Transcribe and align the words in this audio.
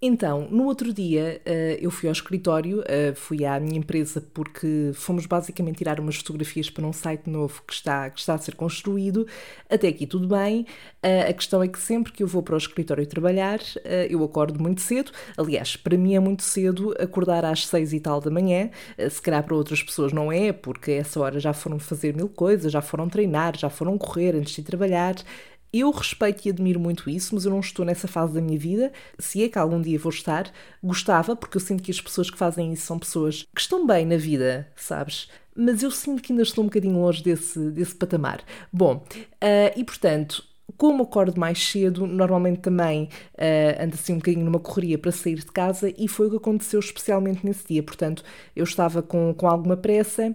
Então, 0.00 0.46
no 0.48 0.66
outro 0.66 0.92
dia 0.92 1.42
uh, 1.44 1.50
eu 1.80 1.90
fui 1.90 2.08
ao 2.08 2.12
escritório, 2.12 2.82
uh, 2.82 3.16
fui 3.16 3.44
à 3.44 3.58
minha 3.58 3.78
empresa 3.78 4.20
porque 4.32 4.92
fomos 4.94 5.26
basicamente 5.26 5.78
tirar 5.78 5.98
umas 5.98 6.14
fotografias 6.14 6.70
para 6.70 6.86
um 6.86 6.92
site 6.92 7.28
novo 7.28 7.60
que 7.66 7.72
está, 7.72 8.08
que 8.08 8.20
está 8.20 8.34
a 8.34 8.38
ser 8.38 8.54
construído. 8.54 9.26
Até 9.68 9.88
aqui 9.88 10.06
tudo 10.06 10.28
bem. 10.28 10.66
Uh, 11.04 11.28
a 11.28 11.32
questão 11.32 11.60
é 11.64 11.66
que 11.66 11.80
sempre 11.80 12.12
que 12.12 12.22
eu 12.22 12.28
vou 12.28 12.44
para 12.44 12.54
o 12.54 12.58
escritório 12.58 13.04
trabalhar, 13.06 13.58
eu 14.08 14.22
acordo 14.22 14.62
muito 14.62 14.80
cedo. 14.82 15.10
Aliás, 15.36 15.74
para 15.76 15.96
mim 15.96 16.14
é 16.14 16.20
muito 16.20 16.44
cedo 16.44 16.94
acordar 17.00 17.44
às 17.44 17.66
seis 17.66 17.92
e 17.92 17.98
tal 17.98 18.20
da 18.20 18.30
manhã. 18.30 18.70
se 19.10 19.20
calhar 19.20 19.42
para 19.42 19.54
outras 19.56 19.82
pessoas 19.82 20.12
não 20.12 20.30
é, 20.30 20.52
porque 20.52 20.92
a 20.92 20.94
essa 20.96 21.20
hora 21.20 21.40
já 21.40 21.52
foram 21.52 21.78
fazer 21.78 22.14
mil 22.14 22.28
coisas, 22.28 22.70
já 22.70 22.80
foram 22.80 23.08
treinar, 23.08 23.56
já 23.56 23.68
foram 23.68 23.98
correr 23.98 24.36
antes 24.36 24.54
de 24.54 24.62
trabalhar. 24.62 25.16
Eu 25.72 25.90
respeito 25.90 26.46
e 26.46 26.50
admiro 26.50 26.80
muito 26.80 27.10
isso, 27.10 27.34
mas 27.34 27.44
eu 27.44 27.50
não 27.50 27.60
estou 27.60 27.84
nessa 27.84 28.08
fase 28.08 28.32
da 28.32 28.40
minha 28.40 28.58
vida. 28.58 28.92
Se 29.18 29.42
é 29.42 29.48
que 29.48 29.58
algum 29.58 29.80
dia 29.80 29.98
vou 29.98 30.10
estar, 30.10 30.50
gostava, 30.82 31.36
porque 31.36 31.56
eu 31.56 31.60
sinto 31.60 31.82
que 31.82 31.90
as 31.90 32.00
pessoas 32.00 32.30
que 32.30 32.38
fazem 32.38 32.72
isso 32.72 32.86
são 32.86 32.98
pessoas 32.98 33.46
que 33.54 33.60
estão 33.60 33.86
bem 33.86 34.06
na 34.06 34.16
vida, 34.16 34.66
sabes? 34.74 35.28
Mas 35.54 35.82
eu 35.82 35.90
sinto 35.90 36.22
que 36.22 36.32
ainda 36.32 36.42
estou 36.42 36.64
um 36.64 36.68
bocadinho 36.68 36.98
longe 36.98 37.22
desse, 37.22 37.58
desse 37.70 37.94
patamar. 37.94 38.40
Bom, 38.72 39.04
uh, 39.14 39.72
e 39.76 39.84
portanto, 39.84 40.42
como 40.76 41.02
acordo 41.02 41.38
mais 41.38 41.58
cedo, 41.66 42.06
normalmente 42.06 42.60
também 42.60 43.08
uh, 43.34 43.82
ando 43.82 43.94
assim 43.94 44.14
um 44.14 44.18
bocadinho 44.18 44.44
numa 44.44 44.60
correria 44.60 44.96
para 44.96 45.10
sair 45.10 45.36
de 45.36 45.46
casa 45.46 45.92
e 45.98 46.06
foi 46.08 46.28
o 46.28 46.30
que 46.30 46.36
aconteceu 46.36 46.78
especialmente 46.78 47.44
nesse 47.44 47.66
dia. 47.66 47.82
Portanto, 47.82 48.22
eu 48.54 48.64
estava 48.64 49.02
com, 49.02 49.34
com 49.34 49.46
alguma 49.48 49.76
pressa 49.76 50.34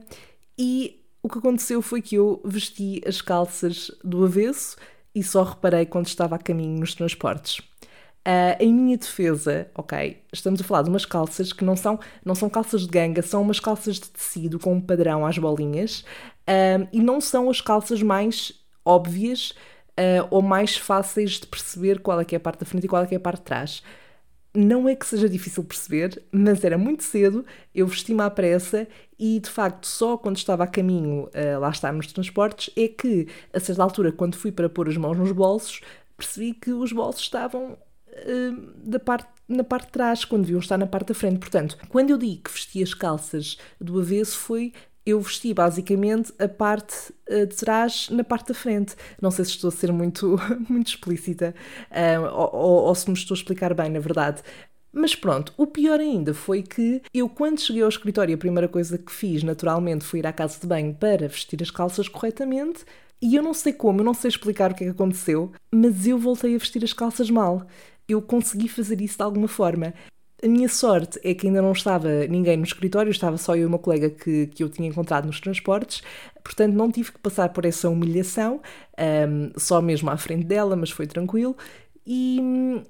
e 0.57 0.99
o 1.23 1.29
que 1.29 1.37
aconteceu 1.37 1.81
foi 1.81 2.01
que 2.01 2.15
eu 2.15 2.41
vesti 2.43 3.01
as 3.07 3.21
calças 3.21 3.89
do 4.03 4.25
avesso 4.25 4.75
e 5.15 5.23
só 5.23 5.43
reparei 5.43 5.85
quando 5.85 6.07
estava 6.07 6.35
a 6.35 6.39
caminho 6.39 6.79
nos 6.79 6.93
transportes. 6.93 7.59
Uh, 8.25 8.55
em 8.57 8.73
minha 8.73 8.97
defesa, 8.97 9.67
ok, 9.75 10.17
estamos 10.31 10.61
a 10.61 10.63
falar 10.63 10.83
de 10.83 10.89
umas 10.89 11.05
calças 11.05 11.51
que 11.51 11.65
não 11.65 11.75
são, 11.75 11.99
não 12.23 12.33
são 12.33 12.49
calças 12.49 12.83
de 12.83 12.87
ganga, 12.87 13.21
são 13.21 13.41
umas 13.41 13.59
calças 13.59 13.95
de 13.95 14.09
tecido 14.09 14.57
com 14.57 14.73
um 14.73 14.79
padrão 14.79 15.25
às 15.25 15.37
bolinhas 15.37 16.05
uh, 16.47 16.87
e 16.93 17.01
não 17.01 17.19
são 17.19 17.49
as 17.49 17.59
calças 17.59 18.01
mais 18.01 18.53
óbvias 18.85 19.51
uh, 19.99 20.25
ou 20.31 20.41
mais 20.41 20.77
fáceis 20.77 21.31
de 21.31 21.47
perceber 21.47 21.99
qual 21.99 22.21
é 22.21 22.23
que 22.23 22.33
é 22.33 22.37
a 22.37 22.39
parte 22.39 22.61
da 22.61 22.65
frente 22.65 22.85
e 22.85 22.87
qual 22.87 23.03
é 23.03 23.07
que 23.07 23.13
é 23.13 23.17
a 23.17 23.21
parte 23.21 23.39
de 23.39 23.45
trás 23.45 23.83
não 24.55 24.87
é 24.87 24.95
que 24.95 25.05
seja 25.05 25.27
difícil 25.27 25.63
perceber, 25.63 26.21
mas 26.31 26.63
era 26.63 26.77
muito 26.77 27.03
cedo, 27.03 27.43
eu 27.73 27.87
vesti-me 27.87 28.21
à 28.21 28.29
pressa 28.29 28.87
e 29.17 29.39
de 29.39 29.49
facto 29.49 29.87
só 29.87 30.15
quando 30.15 30.37
estava 30.37 30.63
a 30.63 30.67
caminho, 30.67 31.23
uh, 31.23 31.59
lá 31.59 31.69
está 31.69 31.91
nos 31.91 32.11
transportes, 32.11 32.71
é 32.77 32.87
que 32.87 33.27
a 33.51 33.59
certa 33.59 33.81
altura, 33.81 34.11
quando 34.11 34.35
fui 34.35 34.51
para 34.51 34.69
pôr 34.69 34.87
as 34.87 34.97
mãos 34.97 35.17
nos 35.17 35.31
bolsos, 35.31 35.81
percebi 36.15 36.53
que 36.53 36.71
os 36.71 36.91
bolsos 36.91 37.23
estavam 37.23 37.71
uh, 37.73 38.71
da 38.77 38.99
parte, 38.99 39.27
na 39.47 39.63
parte 39.63 39.87
de 39.87 39.91
trás, 39.91 40.23
quando 40.23 40.43
deviam 40.43 40.59
estar 40.59 40.77
na 40.77 40.87
parte 40.87 41.07
da 41.07 41.15
frente. 41.15 41.39
Portanto, 41.39 41.77
quando 41.89 42.11
eu 42.11 42.17
digo 42.17 42.43
que 42.43 42.51
vesti 42.51 42.83
as 42.83 42.93
calças 42.93 43.57
do 43.81 43.99
avesso, 43.99 44.37
foi 44.37 44.71
eu 45.05 45.19
vesti 45.19 45.53
basicamente 45.53 46.33
a 46.39 46.47
parte 46.47 47.13
uh, 47.29 47.45
de 47.45 47.55
trás 47.55 48.09
na 48.09 48.23
parte 48.23 48.49
da 48.49 48.53
frente. 48.53 48.95
Não 49.21 49.31
sei 49.31 49.45
se 49.45 49.51
estou 49.51 49.67
a 49.67 49.71
ser 49.71 49.91
muito, 49.91 50.39
muito 50.69 50.87
explícita 50.87 51.53
uh, 51.91 52.23
ou, 52.33 52.55
ou, 52.55 52.83
ou 52.85 52.95
se 52.95 53.09
me 53.09 53.15
estou 53.15 53.35
a 53.35 53.37
explicar 53.37 53.73
bem, 53.73 53.89
na 53.89 53.99
verdade. 53.99 54.41
Mas 54.95 55.15
pronto, 55.15 55.51
o 55.57 55.65
pior 55.65 55.99
ainda 55.99 56.35
foi 56.35 56.61
que 56.61 57.01
eu, 57.11 57.27
quando 57.27 57.59
cheguei 57.59 57.81
ao 57.81 57.89
escritório, 57.89 58.35
a 58.35 58.37
primeira 58.37 58.67
coisa 58.67 58.95
que 58.95 59.11
fiz, 59.11 59.41
naturalmente, 59.41 60.05
foi 60.05 60.19
ir 60.19 60.27
à 60.27 60.31
casa 60.31 60.59
de 60.59 60.67
banho 60.67 60.93
para 60.93 61.27
vestir 61.27 61.61
as 61.63 61.71
calças 61.71 62.07
corretamente. 62.07 62.85
E 63.19 63.35
eu 63.35 63.41
não 63.41 63.55
sei 63.55 63.73
como, 63.73 64.01
eu 64.01 64.03
não 64.03 64.13
sei 64.13 64.29
explicar 64.29 64.71
o 64.71 64.75
que 64.75 64.83
é 64.83 64.87
que 64.87 64.91
aconteceu, 64.91 65.51
mas 65.73 66.05
eu 66.05 66.19
voltei 66.19 66.53
a 66.55 66.59
vestir 66.59 66.83
as 66.83 66.93
calças 66.93 67.31
mal. 67.31 67.65
Eu 68.07 68.21
consegui 68.21 68.67
fazer 68.67 69.01
isso 69.01 69.17
de 69.17 69.23
alguma 69.23 69.47
forma. 69.47 69.93
A 70.43 70.47
minha 70.47 70.67
sorte 70.67 71.17
é 71.23 71.33
que 71.33 71.47
ainda 71.47 71.61
não 71.61 71.71
estava 71.71 72.27
ninguém 72.27 72.57
no 72.57 72.65
escritório, 72.65 73.09
estava 73.09 73.37
só 73.37 73.55
eu 73.55 73.61
e 73.61 73.65
uma 73.65 73.79
colega 73.79 74.09
que, 74.09 74.47
que 74.47 74.61
eu 74.61 74.67
tinha 74.67 74.89
encontrado 74.89 75.25
nos 75.25 75.39
transportes, 75.39 76.03
portanto 76.43 76.73
não 76.73 76.91
tive 76.91 77.13
que 77.13 77.19
passar 77.19 77.47
por 77.47 77.63
essa 77.63 77.89
humilhação, 77.89 78.61
um, 78.99 79.57
só 79.57 79.81
mesmo 79.81 80.09
à 80.09 80.17
frente 80.17 80.43
dela, 80.43 80.75
mas 80.75 80.91
foi 80.91 81.07
tranquilo. 81.07 81.55
E, 82.05 82.41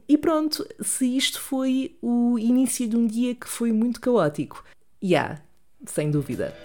e, 0.10 0.18
pronto, 0.18 0.68
se 0.82 1.16
isto 1.16 1.40
foi 1.40 1.96
o 2.02 2.40
início 2.40 2.90
de 2.90 2.98
um 2.98 3.06
dia 3.06 3.36
que 3.36 3.48
foi 3.48 3.72
muito 3.72 4.02
caótico. 4.02 4.66
E 5.00 5.10
yeah, 5.10 5.40
sem 5.86 6.10
dúvida. 6.10 6.56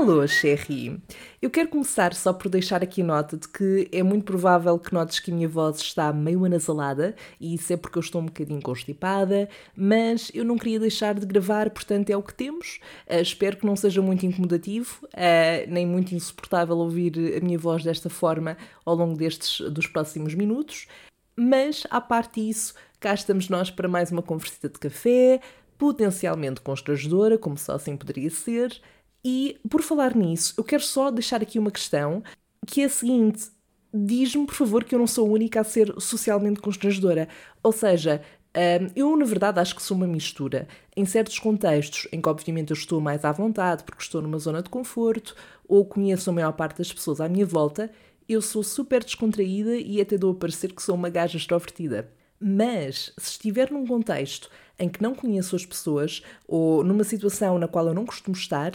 Alô, 0.00 0.26
Sherry! 0.26 0.98
Eu 1.42 1.50
quero 1.50 1.68
começar 1.68 2.14
só 2.14 2.32
por 2.32 2.48
deixar 2.48 2.82
aqui 2.82 3.02
nota 3.02 3.36
de 3.36 3.46
que 3.46 3.86
é 3.92 4.02
muito 4.02 4.24
provável 4.24 4.78
que 4.78 4.94
notes 4.94 5.20
que 5.20 5.30
a 5.30 5.34
minha 5.34 5.46
voz 5.46 5.76
está 5.76 6.10
meio 6.10 6.42
anasalada 6.46 7.14
e 7.38 7.54
isso 7.54 7.70
é 7.70 7.76
porque 7.76 7.98
eu 7.98 8.00
estou 8.00 8.22
um 8.22 8.24
bocadinho 8.24 8.62
constipada, 8.62 9.46
mas 9.76 10.30
eu 10.32 10.42
não 10.42 10.56
queria 10.56 10.80
deixar 10.80 11.12
de 11.16 11.26
gravar, 11.26 11.68
portanto 11.68 12.08
é 12.08 12.16
o 12.16 12.22
que 12.22 12.32
temos. 12.32 12.80
Uh, 13.06 13.20
espero 13.20 13.58
que 13.58 13.66
não 13.66 13.76
seja 13.76 14.00
muito 14.00 14.24
incomodativo, 14.24 15.04
uh, 15.04 15.70
nem 15.70 15.86
muito 15.86 16.14
insuportável 16.14 16.78
ouvir 16.78 17.36
a 17.36 17.44
minha 17.44 17.58
voz 17.58 17.84
desta 17.84 18.08
forma 18.08 18.56
ao 18.86 18.94
longo 18.94 19.18
destes 19.18 19.60
dos 19.70 19.86
próximos 19.86 20.34
minutos. 20.34 20.88
Mas, 21.36 21.86
à 21.90 22.00
parte 22.00 22.40
disso, 22.40 22.72
cá 22.98 23.12
estamos 23.12 23.50
nós 23.50 23.70
para 23.70 23.86
mais 23.86 24.10
uma 24.10 24.22
conversita 24.22 24.70
de 24.70 24.78
café, 24.78 25.42
potencialmente 25.76 26.62
constrangedora, 26.62 27.36
como 27.36 27.58
só 27.58 27.74
assim 27.74 27.98
poderia 27.98 28.30
ser. 28.30 28.80
E 29.24 29.58
por 29.68 29.82
falar 29.82 30.14
nisso, 30.16 30.54
eu 30.56 30.64
quero 30.64 30.82
só 30.82 31.10
deixar 31.10 31.42
aqui 31.42 31.58
uma 31.58 31.70
questão 31.70 32.22
que 32.66 32.82
é 32.82 32.84
a 32.84 32.88
seguinte: 32.88 33.50
diz-me, 33.92 34.46
por 34.46 34.54
favor, 34.54 34.84
que 34.84 34.94
eu 34.94 34.98
não 34.98 35.06
sou 35.06 35.26
a 35.26 35.30
única 35.30 35.60
a 35.60 35.64
ser 35.64 35.94
socialmente 35.98 36.60
constrangedora. 36.60 37.28
Ou 37.62 37.72
seja, 37.72 38.22
hum, 38.56 38.90
eu, 38.96 39.16
na 39.16 39.24
verdade, 39.24 39.60
acho 39.60 39.74
que 39.74 39.82
sou 39.82 39.96
uma 39.96 40.06
mistura. 40.06 40.68
Em 40.96 41.04
certos 41.04 41.38
contextos, 41.38 42.08
em 42.12 42.20
que 42.20 42.28
obviamente 42.28 42.70
eu 42.70 42.76
estou 42.76 43.00
mais 43.00 43.24
à 43.24 43.32
vontade 43.32 43.84
porque 43.84 44.02
estou 44.02 44.22
numa 44.22 44.38
zona 44.38 44.62
de 44.62 44.70
conforto 44.70 45.34
ou 45.68 45.84
conheço 45.84 46.30
a 46.30 46.32
maior 46.32 46.52
parte 46.52 46.78
das 46.78 46.92
pessoas 46.92 47.20
à 47.20 47.28
minha 47.28 47.46
volta, 47.46 47.90
eu 48.28 48.40
sou 48.40 48.62
super 48.62 49.02
descontraída 49.02 49.76
e 49.76 50.00
até 50.00 50.16
dou 50.16 50.32
a 50.32 50.34
parecer 50.34 50.72
que 50.72 50.82
sou 50.82 50.94
uma 50.94 51.08
gaja 51.10 51.36
extrovertida. 51.36 52.10
Mas, 52.42 53.12
se 53.18 53.32
estiver 53.32 53.70
num 53.70 53.86
contexto 53.86 54.48
em 54.78 54.88
que 54.88 55.02
não 55.02 55.14
conheço 55.14 55.54
as 55.54 55.66
pessoas 55.66 56.22
ou 56.48 56.82
numa 56.82 57.04
situação 57.04 57.58
na 57.58 57.68
qual 57.68 57.86
eu 57.86 57.92
não 57.94 58.06
costumo 58.06 58.34
estar, 58.34 58.72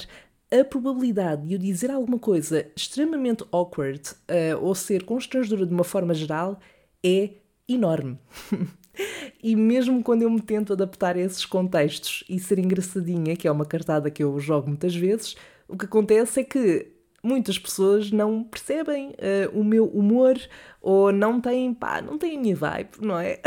a 0.52 0.64
probabilidade 0.64 1.48
de 1.48 1.54
eu 1.54 1.60
dizer 1.60 1.92
alguma 1.92 2.20
coisa 2.20 2.66
extremamente 2.76 3.44
awkward 3.52 4.02
uh, 4.10 4.62
ou 4.62 4.76
ser 4.76 5.04
constrangedora 5.04 5.66
de 5.66 5.74
uma 5.74 5.84
forma 5.84 6.14
geral 6.14 6.60
é 7.04 7.32
enorme. 7.68 8.20
e 9.44 9.56
mesmo 9.56 10.04
quando 10.04 10.22
eu 10.22 10.30
me 10.30 10.42
tento 10.42 10.74
adaptar 10.74 11.16
a 11.16 11.20
esses 11.20 11.46
contextos 11.46 12.24
e 12.30 12.40
ser 12.40 12.60
engraçadinha, 12.60 13.36
que 13.36 13.48
é 13.48 13.52
uma 13.52 13.66
cartada 13.66 14.12
que 14.12 14.24
eu 14.24 14.40
jogo 14.40 14.68
muitas 14.68 14.96
vezes, 14.96 15.36
o 15.68 15.78
que 15.78 15.86
acontece 15.86 16.42
é 16.42 16.44
que 16.44 16.92
muitas 17.24 17.58
pessoas 17.58 18.12
não 18.12 18.44
percebem 18.44 19.10
uh, 19.10 19.60
o 19.60 19.64
meu 19.64 19.86
humor 19.88 20.40
ou 20.80 21.12
não 21.12 21.42
têm, 21.42 21.74
pá, 21.74 22.02
não 22.02 22.20
têm 22.20 22.38
a 22.38 22.40
minha 22.40 22.56
vibe, 22.56 22.90
não 23.02 23.18
é? 23.18 23.42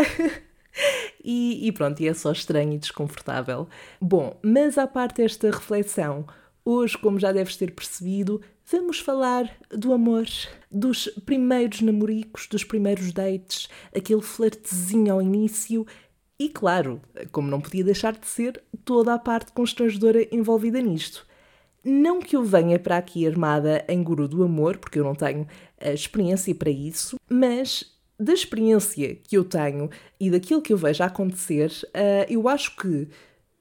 e, 1.23 1.67
e 1.67 1.71
pronto, 1.71 2.01
e 2.03 2.09
é 2.09 2.15
só 2.15 2.33
estranho 2.33 2.73
e 2.73 2.79
desconfortável. 2.79 3.69
Bom, 4.01 4.37
mas 4.43 4.77
à 4.77 4.87
parte 4.87 5.23
esta 5.23 5.49
reflexão, 5.49 6.27
Hoje, 6.71 6.99
como 6.99 7.19
já 7.19 7.33
deves 7.33 7.57
ter 7.57 7.71
percebido, 7.71 8.43
vamos 8.71 9.01
falar 9.01 9.51
do 9.71 9.91
amor, 9.91 10.27
dos 10.71 11.09
primeiros 11.25 11.81
namoricos, 11.81 12.47
dos 12.47 12.63
primeiros 12.63 13.11
dates, 13.11 13.71
aquele 13.97 14.21
flertezinho 14.21 15.15
ao 15.15 15.23
início 15.23 15.87
e, 16.39 16.51
claro, 16.51 17.01
como 17.33 17.49
não 17.49 17.59
podia 17.59 17.83
deixar 17.83 18.13
de 18.13 18.27
ser, 18.27 18.63
toda 18.85 19.15
a 19.15 19.19
parte 19.19 19.51
constrangedora 19.53 20.29
envolvida 20.31 20.79
nisto. 20.79 21.27
Não 21.83 22.21
que 22.21 22.37
eu 22.37 22.45
venha 22.45 22.79
para 22.79 22.99
aqui 22.99 23.27
armada 23.27 23.83
em 23.89 24.03
guru 24.03 24.29
do 24.29 24.45
amor, 24.45 24.77
porque 24.77 24.99
eu 24.99 25.05
não 25.05 25.15
tenho 25.15 25.47
a 25.81 25.93
experiência 25.95 26.55
para 26.55 26.69
isso, 26.69 27.17
mas 27.31 27.97
da 28.21 28.35
experiência 28.35 29.15
que 29.15 29.39
eu 29.39 29.45
tenho 29.45 29.89
e 30.21 30.31
daquilo 30.31 30.61
que 30.61 30.75
eu 30.75 30.77
vejo 30.77 31.03
acontecer, 31.03 31.73
eh, 31.95 32.27
eu 32.29 32.47
acho 32.47 32.77
que 32.77 33.09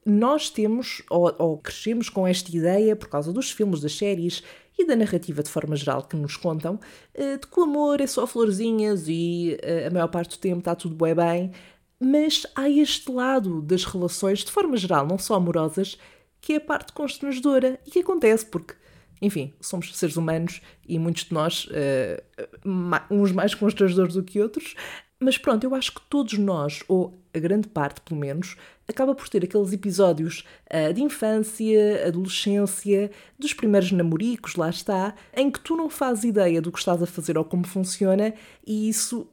nós 0.07 0.49
temos 0.49 1.03
ou, 1.09 1.35
ou, 1.37 1.57
crescemos 1.57 2.09
com 2.09 2.25
esta 2.25 2.55
ideia 2.55 2.95
por 2.95 3.09
causa 3.09 3.33
dos 3.33 3.51
filmes, 3.51 3.81
das 3.81 3.95
séries 3.95 4.41
e 4.77 4.85
da 4.85 4.95
narrativa 4.95 5.43
de 5.43 5.49
forma 5.49 5.75
geral 5.75 6.03
que 6.03 6.15
nos 6.15 6.37
contam 6.37 6.79
eh, 7.13 7.37
de 7.37 7.47
que 7.47 7.59
o 7.59 7.63
amor 7.63 7.99
é 7.99 8.07
só 8.07 8.25
florzinhas 8.25 9.07
e 9.07 9.57
eh, 9.61 9.87
a 9.87 9.89
maior 9.89 10.07
parte 10.07 10.37
do 10.37 10.39
tempo 10.39 10.59
está 10.59 10.75
tudo 10.75 10.95
bem 10.95 11.51
mas 11.99 12.45
há 12.55 12.69
este 12.69 13.11
lado 13.11 13.61
das 13.61 13.83
relações 13.83 14.45
de 14.45 14.51
forma 14.51 14.77
geral, 14.77 15.05
não 15.07 15.17
só 15.17 15.33
amorosas, 15.33 15.97
que 16.39 16.53
é 16.53 16.55
a 16.57 16.61
parte 16.61 16.93
constrangedora. 16.93 17.79
E 17.87 17.89
que 17.89 17.99
acontece 17.99 18.45
porque 18.45 18.75
enfim, 19.21 19.53
somos 19.59 19.95
seres 19.97 20.15
humanos 20.15 20.61
e 20.87 20.99
muitos 20.99 21.23
de 21.25 21.33
nós, 21.33 21.65
uh, 21.65 22.69
uns 23.09 23.31
mais 23.31 23.55
constrangedores 23.55 24.13
do 24.13 24.23
que 24.23 24.39
outros, 24.39 24.75
Mas 25.19 25.37
pronto, 25.37 25.63
eu 25.63 25.73
acho 25.73 25.93
que 25.93 26.01
todos 26.01 26.37
nós, 26.37 26.83
ou 26.87 27.17
a 27.33 27.39
grande 27.39 27.67
parte 27.67 28.01
pelo 28.01 28.19
menos, 28.19 28.55
acaba 28.87 29.15
por 29.15 29.27
ter 29.27 29.43
aqueles 29.43 29.73
episódios 29.73 30.45
uh, 30.71 30.93
de 30.93 31.01
infância, 31.01 32.07
adolescência, 32.07 33.09
dos 33.37 33.53
primeiros 33.53 33.91
namoricos, 33.91 34.55
lá 34.55 34.69
está, 34.69 35.15
em 35.35 35.49
que 35.49 35.59
tu 35.59 35.75
não 35.75 35.89
fazes 35.89 36.23
ideia 36.23 36.61
do 36.61 36.71
que 36.71 36.77
estás 36.77 37.01
a 37.01 37.07
fazer 37.07 37.37
ou 37.37 37.43
como 37.43 37.65
funciona 37.65 38.33
e 38.65 38.87
isso, 38.87 39.27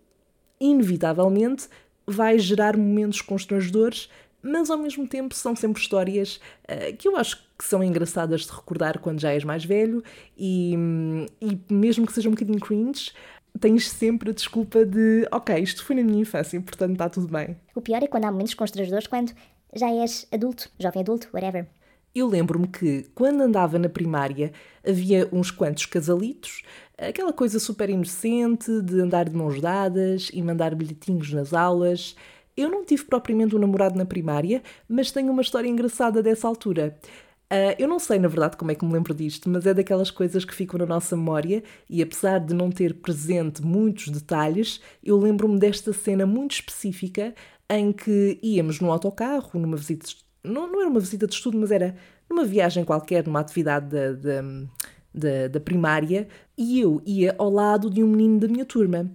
inevitavelmente, 0.58 1.69
vai 2.06 2.38
gerar 2.38 2.76
momentos 2.78 3.20
constrangedores, 3.20 4.08
mas 4.42 4.70
ao 4.70 4.78
mesmo 4.78 5.06
tempo 5.06 5.34
são 5.34 5.54
sempre 5.54 5.82
histórias 5.82 6.40
uh, 6.64 6.96
que 6.96 7.08
eu 7.08 7.16
acho 7.16 7.44
que 7.58 7.64
são 7.64 7.84
engraçadas 7.84 8.42
de 8.42 8.52
recordar 8.52 8.98
quando 8.98 9.20
já 9.20 9.32
és 9.32 9.44
mais 9.44 9.64
velho 9.64 10.02
e, 10.36 10.75
e 11.40 11.58
mesmo 11.72 12.06
que 12.06 12.12
seja 12.12 12.28
um 12.28 12.32
bocadinho 12.32 12.58
cringe, 12.58 13.12
tens 13.60 13.88
sempre 13.90 14.30
a 14.30 14.32
desculpa 14.32 14.84
de 14.84 15.26
ok, 15.30 15.58
isto 15.58 15.84
foi 15.84 15.96
na 15.96 16.02
minha 16.02 16.22
infância, 16.22 16.60
portanto 16.60 16.92
está 16.92 17.08
tudo 17.08 17.28
bem. 17.28 17.56
O 17.74 17.80
pior 17.80 18.02
é 18.02 18.06
quando 18.06 18.24
há 18.24 18.32
momentos 18.32 18.54
constrangedores 18.54 19.06
quando 19.06 19.32
já 19.74 19.90
és 19.90 20.26
adulto, 20.32 20.70
jovem 20.78 21.02
adulto, 21.02 21.28
whatever. 21.32 21.66
Eu 22.14 22.28
lembro-me 22.28 22.68
que 22.68 23.06
quando 23.14 23.40
andava 23.40 23.76
na 23.78 23.88
primária 23.88 24.52
havia 24.86 25.28
uns 25.32 25.50
quantos 25.50 25.86
casalitos, 25.86 26.62
aquela 26.96 27.32
coisa 27.32 27.58
super 27.58 27.90
inocente 27.90 28.80
de 28.82 29.00
andar 29.00 29.28
de 29.28 29.36
mãos 29.36 29.60
dadas 29.60 30.30
e 30.32 30.40
mandar 30.40 30.74
bilhetinhos 30.76 31.32
nas 31.32 31.52
aulas. 31.52 32.14
Eu 32.56 32.70
não 32.70 32.84
tive 32.84 33.04
propriamente 33.04 33.56
um 33.56 33.58
namorado 33.58 33.98
na 33.98 34.04
primária, 34.04 34.62
mas 34.88 35.10
tenho 35.10 35.32
uma 35.32 35.42
história 35.42 35.68
engraçada 35.68 36.22
dessa 36.22 36.46
altura. 36.46 36.96
Uh, 37.52 37.76
eu 37.79 37.87
não 37.87 37.99
sei, 37.99 38.19
na 38.19 38.26
verdade, 38.26 38.56
como 38.56 38.70
é 38.70 38.75
que 38.75 38.85
me 38.85 38.93
lembro 38.93 39.14
disto, 39.14 39.49
mas 39.50 39.67
é 39.67 39.75
daquelas 39.75 40.11
coisas 40.11 40.44
que 40.44 40.55
ficam 40.55 40.79
na 40.79 40.87
nossa 40.87 41.17
memória 41.17 41.62
e, 41.88 42.02
apesar 42.02 42.41
de 42.41 42.55
não 42.55 42.70
ter 42.70 42.94
presente 42.94 43.62
muitos 43.62 44.08
detalhes, 44.08 44.81
eu 45.02 45.19
lembro-me 45.19 45.58
desta 45.58 45.93
cena 45.93 46.26
muito 46.26 46.52
específica 46.52 47.35
em 47.69 47.93
que 47.93 48.38
íamos 48.43 48.81
num 48.81 48.91
autocarro, 48.91 49.58
numa 49.58 49.76
visita. 49.76 50.06
Não, 50.43 50.67
não 50.70 50.81
era 50.81 50.91
uma 50.91 51.00
visita 51.00 51.26
de 51.26 51.35
estudo, 51.35 51.58
mas 51.58 51.70
era 51.70 51.94
numa 52.29 52.44
viagem 52.44 52.85
qualquer, 52.85 53.26
numa 53.26 53.41
atividade 53.41 53.87
da, 53.88 54.12
da, 54.12 54.43
da, 55.14 55.49
da 55.49 55.61
primária, 55.61 56.26
e 56.56 56.81
eu 56.81 57.02
ia 57.06 57.35
ao 57.38 57.50
lado 57.50 57.91
de 57.91 58.02
um 58.02 58.08
menino 58.08 58.41
da 58.41 58.49
minha 58.49 58.64
turma. 58.64 59.11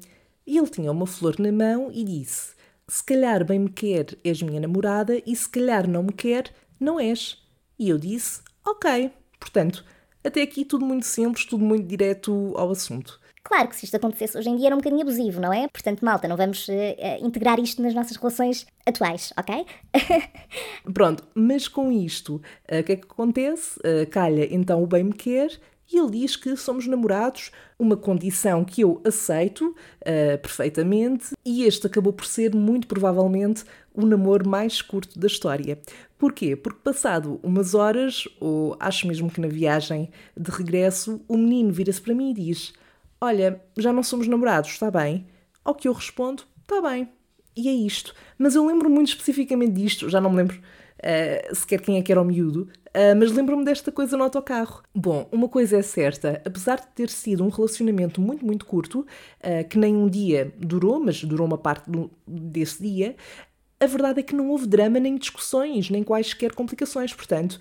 E 0.45 0.57
ele 0.57 0.67
tinha 0.67 0.91
uma 0.91 1.05
flor 1.05 1.35
na 1.39 1.51
mão 1.51 1.91
e 1.91 2.03
disse: 2.03 2.53
Se 2.87 3.03
calhar 3.03 3.43
bem 3.45 3.59
me 3.59 3.69
quer, 3.69 4.17
és 4.23 4.41
minha 4.41 4.61
namorada, 4.61 5.21
e 5.25 5.35
se 5.35 5.49
calhar 5.49 5.87
não 5.87 6.03
me 6.03 6.13
quer, 6.13 6.53
não 6.79 6.99
és. 6.99 7.48
E 7.79 7.89
eu 7.89 7.97
disse: 7.97 8.41
Ok. 8.67 9.09
Portanto, 9.39 9.85
até 10.23 10.41
aqui 10.41 10.65
tudo 10.65 10.85
muito 10.85 11.05
simples, 11.05 11.45
tudo 11.45 11.63
muito 11.63 11.87
direto 11.87 12.53
ao 12.57 12.69
assunto. 12.69 13.19
Claro 13.41 13.69
que 13.69 13.75
se 13.77 13.85
isto 13.85 13.95
acontecece 13.95 14.37
hoje 14.37 14.49
em 14.49 14.57
dia 14.57 14.67
era 14.67 14.75
um 14.75 14.79
bocadinho 14.79 15.01
abusivo, 15.01 15.39
não 15.39 15.51
é? 15.51 15.67
Portanto, 15.69 16.03
malta, 16.03 16.27
não 16.27 16.35
vamos 16.35 16.67
uh, 16.67 16.71
uh, 16.71 17.25
integrar 17.25 17.57
isto 17.59 17.81
nas 17.81 17.95
nossas 17.95 18.17
relações 18.17 18.67
atuais, 18.85 19.33
ok? 19.37 19.65
Pronto, 20.93 21.23
mas 21.33 21.67
com 21.67 21.91
isto, 21.91 22.35
uh, 22.71 22.81
o 22.81 22.83
que 22.83 22.91
é 22.91 22.95
que 22.97 23.07
acontece? 23.09 23.79
calha 24.11 24.47
então 24.53 24.83
o 24.83 24.87
bem 24.87 25.05
me 25.05 25.13
quer 25.13 25.57
e 25.91 25.97
ele 25.97 26.11
diz 26.11 26.35
que 26.35 26.55
somos 26.55 26.85
namorados, 26.85 27.51
uma 27.77 27.97
condição 27.97 28.63
que 28.63 28.81
eu 28.81 29.01
aceito 29.03 29.75
uh, 30.01 30.37
perfeitamente, 30.39 31.33
e 31.43 31.63
este 31.63 31.87
acabou 31.87 32.13
por 32.13 32.25
ser, 32.25 32.53
muito 32.53 32.87
provavelmente, 32.87 33.63
o 33.91 34.05
namoro 34.05 34.47
mais 34.47 34.81
curto 34.83 35.17
da 35.17 35.25
história. 35.25 35.79
Porquê? 36.19 36.53
Porque 36.53 36.81
passado 36.83 37.39
umas 37.41 37.73
horas, 37.73 38.27
ou 38.41 38.75
acho 38.77 39.07
mesmo 39.07 39.31
que 39.31 39.39
na 39.39 39.47
viagem 39.47 40.11
de 40.35 40.51
regresso, 40.51 41.21
o 41.29 41.37
menino 41.37 41.71
vira-se 41.71 42.01
para 42.01 42.13
mim 42.13 42.31
e 42.31 42.33
diz: 42.33 42.73
Olha, 43.21 43.61
já 43.77 43.93
não 43.93 44.03
somos 44.03 44.27
namorados, 44.27 44.69
está 44.69 44.91
bem? 44.91 45.25
Ao 45.63 45.73
que 45.73 45.87
eu 45.87 45.93
respondo: 45.93 46.43
Está 46.61 46.81
bem. 46.81 47.07
E 47.55 47.69
é 47.69 47.71
isto. 47.71 48.13
Mas 48.37 48.53
eu 48.53 48.67
lembro 48.67 48.89
muito 48.89 49.07
especificamente 49.07 49.71
disto, 49.71 50.09
já 50.09 50.19
não 50.19 50.29
me 50.29 50.35
lembro 50.35 50.57
uh, 50.57 51.55
sequer 51.55 51.79
quem 51.79 51.97
é 51.97 52.01
que 52.01 52.11
era 52.11 52.21
o 52.21 52.25
miúdo, 52.25 52.69
Uh, 52.89 53.13
mas 53.15 53.31
lembro-me 53.31 53.63
desta 53.63 53.91
coisa 53.91 54.17
no 54.17 54.23
autocarro. 54.23 54.81
Bom, 54.95 55.29
uma 55.31 55.47
coisa 55.47 55.77
é 55.77 55.81
certa, 55.83 56.41
apesar 56.43 56.79
de 56.79 56.87
ter 56.87 57.09
sido 57.09 57.43
um 57.43 57.49
relacionamento 57.49 58.19
muito, 58.19 58.43
muito 58.43 58.65
curto, 58.65 59.01
uh, 59.01 59.67
que 59.69 59.77
nem 59.77 59.95
um 59.95 60.09
dia 60.09 60.51
durou, 60.57 60.99
mas 60.99 61.23
durou 61.23 61.45
uma 61.45 61.57
parte 61.57 61.89
do, 61.89 62.09
desse 62.27 62.81
dia, 62.81 63.15
a 63.79 63.85
verdade 63.85 64.19
é 64.19 64.23
que 64.23 64.35
não 64.35 64.49
houve 64.49 64.67
drama, 64.67 64.99
nem 64.99 65.17
discussões, 65.17 65.89
nem 65.89 66.03
quaisquer 66.03 66.53
complicações. 66.53 67.13
Portanto, 67.13 67.59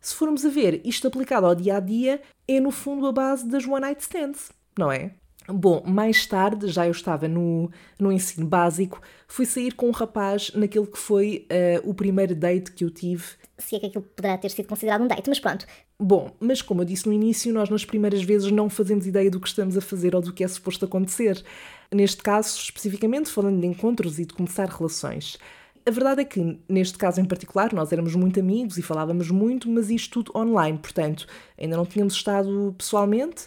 se 0.00 0.14
formos 0.14 0.44
a 0.44 0.48
ver 0.48 0.80
isto 0.84 1.06
aplicado 1.06 1.46
ao 1.46 1.54
dia 1.54 1.76
a 1.76 1.80
dia, 1.80 2.22
é 2.48 2.58
no 2.58 2.70
fundo 2.70 3.06
a 3.06 3.12
base 3.12 3.46
das 3.46 3.66
one 3.66 3.80
night 3.80 4.00
stands, 4.00 4.50
não 4.78 4.90
é? 4.90 5.12
Bom, 5.48 5.82
mais 5.84 6.26
tarde, 6.26 6.68
já 6.68 6.86
eu 6.86 6.92
estava 6.92 7.26
no, 7.26 7.70
no 7.98 8.12
ensino 8.12 8.46
básico, 8.46 9.00
fui 9.26 9.44
sair 9.44 9.74
com 9.74 9.88
um 9.88 9.90
rapaz 9.90 10.52
naquele 10.54 10.86
que 10.86 10.98
foi 10.98 11.46
uh, 11.50 11.90
o 11.90 11.94
primeiro 11.94 12.34
date 12.34 12.72
que 12.72 12.84
eu 12.84 12.90
tive. 12.90 13.24
Se 13.58 13.74
é 13.74 13.80
que 13.80 13.86
aquilo 13.86 14.04
poderá 14.04 14.38
ter 14.38 14.50
sido 14.50 14.68
considerado 14.68 15.02
um 15.02 15.08
date, 15.08 15.28
mas 15.28 15.40
pronto. 15.40 15.66
Bom, 15.98 16.30
mas 16.38 16.62
como 16.62 16.82
eu 16.82 16.84
disse 16.84 17.06
no 17.06 17.12
início, 17.12 17.52
nós 17.52 17.68
nas 17.68 17.84
primeiras 17.84 18.22
vezes 18.22 18.50
não 18.50 18.70
fazemos 18.70 19.06
ideia 19.06 19.30
do 19.30 19.40
que 19.40 19.48
estamos 19.48 19.76
a 19.76 19.80
fazer 19.80 20.14
ou 20.14 20.22
do 20.22 20.32
que 20.32 20.44
é 20.44 20.48
suposto 20.48 20.84
acontecer. 20.84 21.42
Neste 21.92 22.22
caso, 22.22 22.56
especificamente, 22.56 23.30
falando 23.30 23.60
de 23.60 23.66
encontros 23.66 24.18
e 24.18 24.24
de 24.24 24.32
começar 24.32 24.68
relações. 24.68 25.38
A 25.84 25.90
verdade 25.90 26.20
é 26.20 26.24
que, 26.24 26.60
neste 26.68 26.96
caso 26.96 27.20
em 27.20 27.24
particular, 27.24 27.72
nós 27.72 27.90
éramos 27.90 28.14
muito 28.14 28.38
amigos 28.38 28.78
e 28.78 28.82
falávamos 28.82 29.30
muito, 29.30 29.68
mas 29.68 29.90
isto 29.90 30.22
tudo 30.22 30.38
online, 30.38 30.78
portanto, 30.78 31.26
ainda 31.58 31.76
não 31.76 31.86
tínhamos 31.86 32.14
estado 32.14 32.74
pessoalmente. 32.76 33.46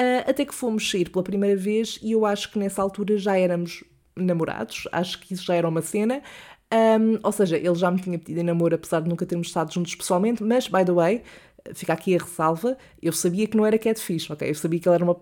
Uh, 0.00 0.24
até 0.26 0.44
que 0.44 0.54
fomos 0.54 0.90
sair 0.90 1.10
pela 1.10 1.22
primeira 1.22 1.54
vez 1.54 1.98
e 2.02 2.12
eu 2.12 2.24
acho 2.24 2.50
que 2.50 2.58
nessa 2.58 2.80
altura 2.80 3.18
já 3.18 3.36
éramos 3.36 3.84
namorados, 4.16 4.88
acho 4.90 5.20
que 5.20 5.34
isso 5.34 5.44
já 5.44 5.54
era 5.54 5.68
uma 5.68 5.82
cena. 5.82 6.22
Um, 6.72 7.18
ou 7.22 7.32
seja, 7.32 7.58
ele 7.58 7.74
já 7.74 7.90
me 7.90 8.00
tinha 8.00 8.18
pedido 8.18 8.40
em 8.40 8.44
namoro, 8.44 8.74
apesar 8.74 9.00
de 9.00 9.08
nunca 9.08 9.26
termos 9.26 9.48
estado 9.48 9.72
juntos 9.72 9.94
pessoalmente, 9.94 10.42
mas, 10.42 10.68
by 10.68 10.84
the 10.84 10.92
way, 10.92 11.22
fica 11.74 11.92
aqui 11.92 12.14
a 12.14 12.18
ressalva, 12.18 12.76
eu 13.00 13.12
sabia 13.12 13.46
que 13.46 13.56
não 13.56 13.64
era 13.64 13.78
catfish, 13.78 14.30
ok? 14.30 14.48
Eu 14.48 14.54
sabia 14.54 14.80
que 14.80 14.88
ele 14.88 14.94
era, 14.96 15.04
uma, 15.04 15.16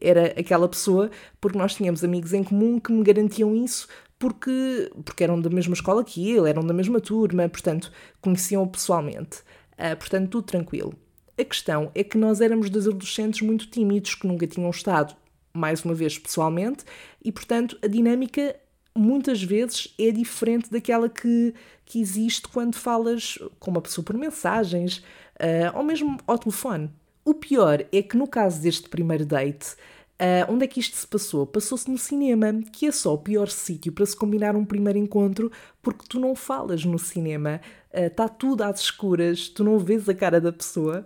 era 0.00 0.26
aquela 0.38 0.68
pessoa 0.68 1.10
porque 1.40 1.58
nós 1.58 1.74
tínhamos 1.74 2.04
amigos 2.04 2.32
em 2.32 2.42
comum 2.42 2.78
que 2.78 2.92
me 2.92 3.02
garantiam 3.02 3.54
isso 3.54 3.88
porque, 4.18 4.90
porque 5.04 5.24
eram 5.24 5.40
da 5.40 5.50
mesma 5.50 5.74
escola 5.74 6.04
que 6.04 6.30
ele, 6.30 6.48
eram 6.48 6.64
da 6.64 6.72
mesma 6.72 7.00
turma, 7.00 7.48
portanto, 7.48 7.90
conheciam-o 8.20 8.68
pessoalmente. 8.68 9.38
Uh, 9.72 9.96
portanto, 9.98 10.30
tudo 10.30 10.44
tranquilo. 10.44 10.94
A 11.36 11.44
questão 11.44 11.90
é 11.94 12.04
que 12.04 12.16
nós 12.16 12.40
éramos 12.40 12.70
dois 12.70 12.86
adolescentes 12.86 13.40
muito 13.40 13.66
tímidos 13.66 14.14
que 14.14 14.26
nunca 14.26 14.46
tinham 14.46 14.70
estado, 14.70 15.16
mais 15.52 15.84
uma 15.84 15.92
vez, 15.94 16.18
pessoalmente, 16.18 16.84
e 17.24 17.32
portanto 17.32 17.76
a 17.82 17.86
dinâmica 17.86 18.54
muitas 18.94 19.42
vezes 19.42 19.92
é 19.98 20.10
diferente 20.10 20.70
daquela 20.70 21.08
que, 21.08 21.54
que 21.84 22.00
existe 22.00 22.46
quando 22.48 22.76
falas 22.76 23.38
com 23.58 23.70
uma 23.70 23.80
pessoa 23.80 24.04
por 24.04 24.16
mensagens 24.16 25.02
uh, 25.42 25.76
ou 25.76 25.82
mesmo 25.82 26.18
ao 26.26 26.38
telefone. 26.38 26.90
O 27.24 27.34
pior 27.34 27.84
é 27.92 28.02
que 28.02 28.16
no 28.16 28.26
caso 28.26 28.60
deste 28.62 28.88
primeiro 28.88 29.24
date, 29.26 29.76
Uh, 30.22 30.52
onde 30.52 30.64
é 30.64 30.68
que 30.68 30.78
isto 30.78 30.94
se 30.96 31.04
passou? 31.04 31.44
Passou-se 31.44 31.90
no 31.90 31.98
cinema, 31.98 32.52
que 32.70 32.86
é 32.86 32.92
só 32.92 33.12
o 33.12 33.18
pior 33.18 33.48
sítio 33.48 33.90
para 33.90 34.06
se 34.06 34.14
combinar 34.14 34.54
um 34.54 34.64
primeiro 34.64 34.96
encontro, 34.96 35.50
porque 35.82 36.04
tu 36.08 36.20
não 36.20 36.36
falas 36.36 36.84
no 36.84 36.96
cinema, 36.96 37.60
está 37.92 38.22
ah, 38.22 38.26
uh, 38.26 38.30
tudo 38.38 38.62
às 38.62 38.78
escuras, 38.78 39.48
tu 39.48 39.64
não 39.64 39.80
vês 39.80 40.08
a 40.08 40.14
cara 40.14 40.40
da 40.40 40.52
pessoa. 40.52 41.04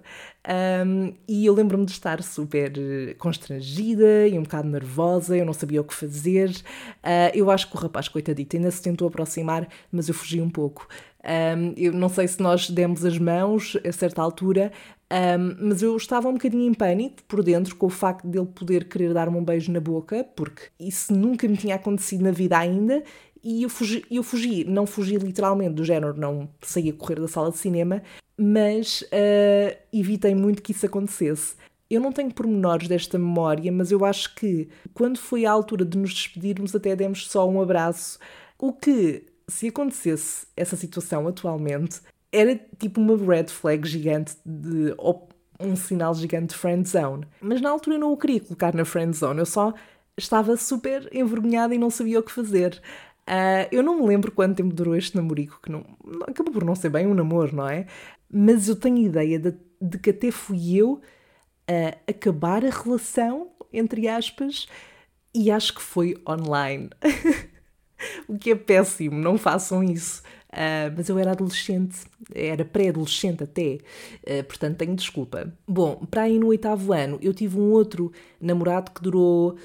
Um, 0.87 1.15
e 1.27 1.47
eu 1.47 1.55
lembro-me 1.55 1.87
de 1.87 1.93
estar 1.93 2.23
super 2.23 2.71
constrangida 3.17 4.29
e 4.29 4.39
um 4.39 4.43
bocado 4.43 4.69
nervosa, 4.69 5.35
eu 5.35 5.47
não 5.47 5.55
sabia 5.55 5.81
o 5.81 5.85
que 5.85 5.95
fazer. 5.95 6.51
Uh, 6.51 7.33
eu 7.33 7.51
acho 7.51 7.71
que 7.71 7.77
o 7.77 7.81
rapaz, 7.81 8.09
coitadito, 8.09 8.55
ainda 8.55 8.71
se 8.71 8.83
tentou 8.83 9.09
aproximar, 9.09 9.67
mas 9.91 10.09
eu 10.09 10.15
fugi 10.15 10.43
um 10.43 10.51
pouco. 10.51 10.87
Um, 11.27 11.75
eu 11.77 11.93
não 11.93 12.09
sei 12.09 12.29
se 12.29 12.41
nós 12.41 12.71
demos 12.71 13.05
as 13.05 13.19
mãos 13.19 13.77
a 13.85 13.91
certa 13.91 14.23
altura, 14.23 14.71
um, 15.13 15.69
mas 15.69 15.83
eu 15.83 15.97
estava 15.97 16.29
um 16.29 16.33
bocadinho 16.33 16.69
em 16.69 16.75
pânico 16.75 17.23
por 17.29 17.43
dentro 17.43 17.77
com 17.77 17.87
o 17.87 17.91
facto 17.91 18.27
dele 18.27 18.47
poder 18.47 18.89
querer 18.89 19.15
dar-me 19.15 19.37
um 19.37 19.45
beijo 19.45 19.71
na 19.71 19.81
boca, 19.81 20.25
porque 20.35 20.65
isso 20.81 21.13
nunca 21.15 21.47
me 21.47 21.57
tinha 21.57 21.77
acontecido 21.77 22.23
na 22.23 22.33
vida 22.33 22.59
ainda. 22.59 23.03
E 23.43 23.63
eu 23.63 23.69
fugi, 23.69 24.05
eu 24.11 24.25
fugi 24.25 24.65
não 24.65 24.87
fugi 24.87 25.17
literalmente 25.17 25.75
do 25.75 25.85
género, 25.85 26.19
não 26.19 26.49
saí 26.61 26.91
a 26.91 26.93
correr 26.93 27.21
da 27.21 27.29
sala 27.29 27.53
de 27.53 27.59
cinema, 27.59 28.03
mas 28.37 29.03
uh, 29.03 29.77
evitei 29.93 30.35
muito 30.35 30.61
que 30.61 30.73
isso 30.73 30.85
acontecesse. 30.87 31.55
Eu 31.89 32.01
não 32.01 32.11
tenho 32.11 32.35
pormenores 32.35 32.89
desta 32.89 33.17
memória, 33.17 33.71
mas 33.71 33.93
eu 33.93 34.05
acho 34.05 34.35
que 34.35 34.69
quando 34.93 35.19
foi 35.19 35.47
a 35.47 35.53
altura 35.53 35.85
de 35.85 35.97
nos 35.97 36.13
despedirmos, 36.13 36.75
até 36.75 36.97
demos 36.97 37.29
só 37.29 37.49
um 37.49 37.63
abraço. 37.63 38.19
O 38.59 38.73
que 38.73 39.25
se 39.47 39.69
acontecesse 39.69 40.49
essa 40.57 40.75
situação 40.75 41.29
atualmente, 41.29 42.01
era 42.37 42.61
tipo 42.79 43.01
uma 43.01 43.17
red 43.17 43.47
flag 43.47 43.89
gigante 43.89 44.37
de 44.45 44.95
um 45.59 45.75
sinal 45.75 46.15
gigante 46.15 46.49
de 46.49 46.55
friend 46.55 46.87
zone. 46.89 47.27
Mas 47.41 47.61
na 47.61 47.71
altura 47.71 47.97
eu 47.97 48.01
não 48.01 48.13
o 48.13 48.17
queria 48.17 48.41
colocar 48.41 48.75
na 48.75 48.85
friend 48.85 49.17
zone, 49.17 49.39
eu 49.39 49.47
só 49.47 49.73
estava 50.17 50.57
super 50.57 51.09
envergonhada 51.13 51.75
e 51.75 51.79
não 51.79 51.91
sabia 51.91 52.21
o 52.21 52.23
que 52.23 52.33
fazer. 52.33 52.81
Uh, 53.29 53.67
eu 53.73 53.83
não 53.83 54.01
me 54.01 54.07
lembro 54.07 54.31
quanto 54.31 54.57
tempo 54.57 54.75
durou 54.75 54.95
este 54.95 55.17
namorico, 55.17 55.61
que 55.63 55.71
não, 55.71 55.85
acabou 56.29 56.53
por 56.53 56.65
não 56.65 56.75
ser 56.75 56.91
bem 56.91 57.07
um 57.07 57.15
namoro, 57.15 57.57
não 57.57 57.69
é? 57.69 57.87
Mas 58.31 58.69
eu 58.69 58.77
tenho 58.77 58.99
ideia 58.99 59.39
de, 59.39 59.55
de 59.81 59.99
que 59.99 60.11
até 60.11 60.31
fui 60.31 60.77
eu 60.77 61.01
a 61.67 62.11
acabar 62.11 62.65
a 62.65 62.71
relação, 62.71 63.51
entre 63.73 64.09
aspas, 64.09 64.69
e 65.35 65.51
acho 65.51 65.75
que 65.75 65.83
foi 65.83 66.17
online. 66.29 66.91
o 68.29 68.39
que 68.39 68.53
é 68.53 68.55
péssimo, 68.55 69.19
não 69.19 69.39
façam 69.39 69.83
isso. 69.83 70.23
Uh, 70.53 70.89
mas 70.97 71.09
eu 71.09 71.19
era 71.19 71.33
adolescente, 71.33 72.07
era 72.35 72.65
pré-adolescente 72.65 73.45
até, 73.45 73.79
uh, 74.23 74.45
portanto 74.45 74.77
tenho 74.79 74.95
desculpa. 74.95 75.53
Bom, 75.67 76.07
para 76.11 76.23
aí 76.23 76.39
no 76.39 76.49
oitavo 76.49 76.93
ano 76.93 77.19
eu 77.21 77.33
tive 77.33 77.59
um 77.59 77.71
outro 77.71 78.13
namorado 78.41 78.91
que 78.91 79.03
durou 79.03 79.57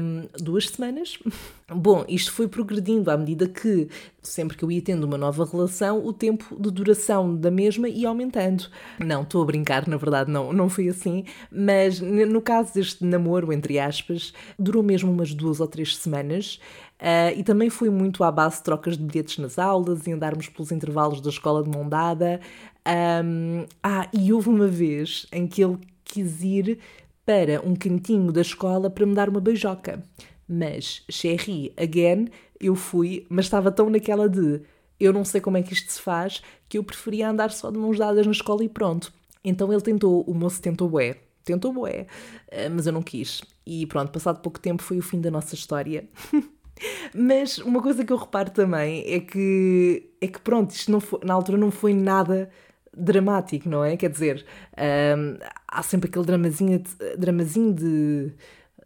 um, 0.00 0.28
duas 0.42 0.68
semanas. 0.68 1.18
Bom, 1.74 2.04
isto 2.06 2.32
foi 2.32 2.48
progredindo 2.48 3.10
à 3.10 3.16
medida 3.16 3.48
que, 3.48 3.88
sempre 4.20 4.56
que 4.56 4.62
eu 4.62 4.70
ia 4.70 4.82
tendo 4.82 5.04
uma 5.04 5.16
nova 5.16 5.44
relação, 5.44 6.04
o 6.04 6.12
tempo 6.12 6.54
de 6.60 6.70
duração 6.70 7.34
da 7.34 7.50
mesma 7.50 7.88
ia 7.88 8.08
aumentando. 8.08 8.68
Não, 8.98 9.22
estou 9.22 9.42
a 9.42 9.46
brincar, 9.46 9.88
na 9.88 9.96
verdade 9.96 10.30
não, 10.30 10.52
não 10.52 10.68
foi 10.68 10.88
assim, 10.88 11.24
mas 11.50 11.98
no 12.00 12.42
caso 12.42 12.74
deste 12.74 13.04
namoro, 13.04 13.52
entre 13.52 13.78
aspas, 13.78 14.34
durou 14.58 14.82
mesmo 14.82 15.10
umas 15.10 15.32
duas 15.32 15.60
ou 15.60 15.66
três 15.66 15.96
semanas. 15.96 16.60
Uh, 17.02 17.34
e 17.36 17.42
também 17.42 17.68
foi 17.68 17.90
muito 17.90 18.22
à 18.22 18.30
base 18.30 18.58
de 18.58 18.62
trocas 18.62 18.96
de 18.96 19.02
bilhetes 19.02 19.36
nas 19.38 19.58
aulas 19.58 20.06
e 20.06 20.12
andarmos 20.12 20.48
pelos 20.48 20.70
intervalos 20.70 21.20
da 21.20 21.30
escola 21.30 21.60
de 21.60 21.68
mão 21.68 21.81
dada. 21.88 22.40
Um, 23.24 23.64
ah, 23.82 24.08
e 24.12 24.32
houve 24.32 24.48
uma 24.48 24.66
vez 24.66 25.26
em 25.32 25.46
que 25.46 25.62
ele 25.62 25.78
quis 26.04 26.42
ir 26.42 26.78
para 27.24 27.60
um 27.64 27.74
cantinho 27.74 28.32
da 28.32 28.40
escola 28.40 28.90
para 28.90 29.06
me 29.06 29.14
dar 29.14 29.28
uma 29.28 29.40
beijoca. 29.40 30.02
Mas, 30.48 31.02
Sherry, 31.08 31.72
again, 31.76 32.28
eu 32.60 32.74
fui, 32.74 33.24
mas 33.28 33.46
estava 33.46 33.70
tão 33.70 33.88
naquela 33.88 34.28
de 34.28 34.60
eu 34.98 35.12
não 35.12 35.24
sei 35.24 35.40
como 35.40 35.56
é 35.56 35.62
que 35.62 35.72
isto 35.72 35.90
se 35.90 36.00
faz, 36.00 36.42
que 36.68 36.78
eu 36.78 36.84
preferia 36.84 37.28
andar 37.28 37.50
só 37.50 37.70
de 37.70 37.78
mãos 37.78 37.98
dadas 37.98 38.24
na 38.24 38.32
escola 38.32 38.62
e 38.62 38.68
pronto. 38.68 39.12
Então 39.44 39.72
ele 39.72 39.82
tentou, 39.82 40.22
o 40.22 40.34
moço 40.34 40.62
tentou 40.62 40.88
bué, 40.88 41.16
tentou 41.44 41.72
bué, 41.72 42.06
ah, 42.50 42.70
mas 42.70 42.86
eu 42.86 42.92
não 42.92 43.02
quis. 43.02 43.42
E 43.66 43.86
pronto, 43.86 44.12
passado 44.12 44.40
pouco 44.40 44.60
tempo 44.60 44.82
foi 44.82 44.98
o 44.98 45.02
fim 45.02 45.20
da 45.20 45.30
nossa 45.30 45.54
história. 45.54 46.08
Mas 47.14 47.58
uma 47.58 47.82
coisa 47.82 48.04
que 48.04 48.12
eu 48.12 48.16
reparo 48.16 48.50
também 48.50 49.04
é 49.06 49.20
que, 49.20 50.10
é 50.20 50.26
que 50.26 50.40
pronto, 50.40 50.70
isto 50.70 50.90
não 50.90 51.00
foi, 51.00 51.20
na 51.24 51.34
altura 51.34 51.58
não 51.58 51.70
foi 51.70 51.94
nada 51.94 52.50
dramático, 52.96 53.68
não 53.68 53.84
é? 53.84 53.96
Quer 53.96 54.10
dizer, 54.10 54.44
hum, 55.16 55.38
há 55.66 55.82
sempre 55.82 56.08
aquele 56.08 56.26
dramazinho, 56.26 56.78
de, 56.78 57.16
dramazinho 57.16 57.72
de, 57.72 58.32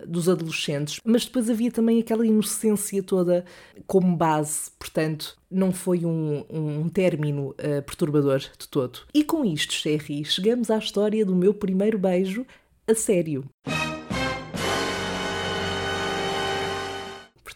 dos 0.07 0.29
adolescentes, 0.29 1.01
mas 1.05 1.25
depois 1.25 1.51
havia 1.51 1.71
também 1.71 2.01
aquela 2.01 2.27
inocência 2.27 3.03
toda 3.03 3.45
como 3.87 4.17
base, 4.17 4.71
portanto, 4.79 5.37
não 5.51 5.73
foi 5.73 6.05
um, 6.05 6.45
um 6.51 6.89
término 6.89 7.51
uh, 7.51 7.83
perturbador 7.83 8.39
de 8.39 8.69
todo. 8.69 9.01
E 9.13 9.25
com 9.25 9.45
isto, 9.45 9.73
Sherry, 9.73 10.25
chegamos 10.25 10.71
à 10.71 10.79
história 10.79 11.25
do 11.25 11.35
meu 11.35 11.55
primeiro 11.55 11.99
beijo 11.99 12.47
a 12.87 12.95
sério. 12.95 13.45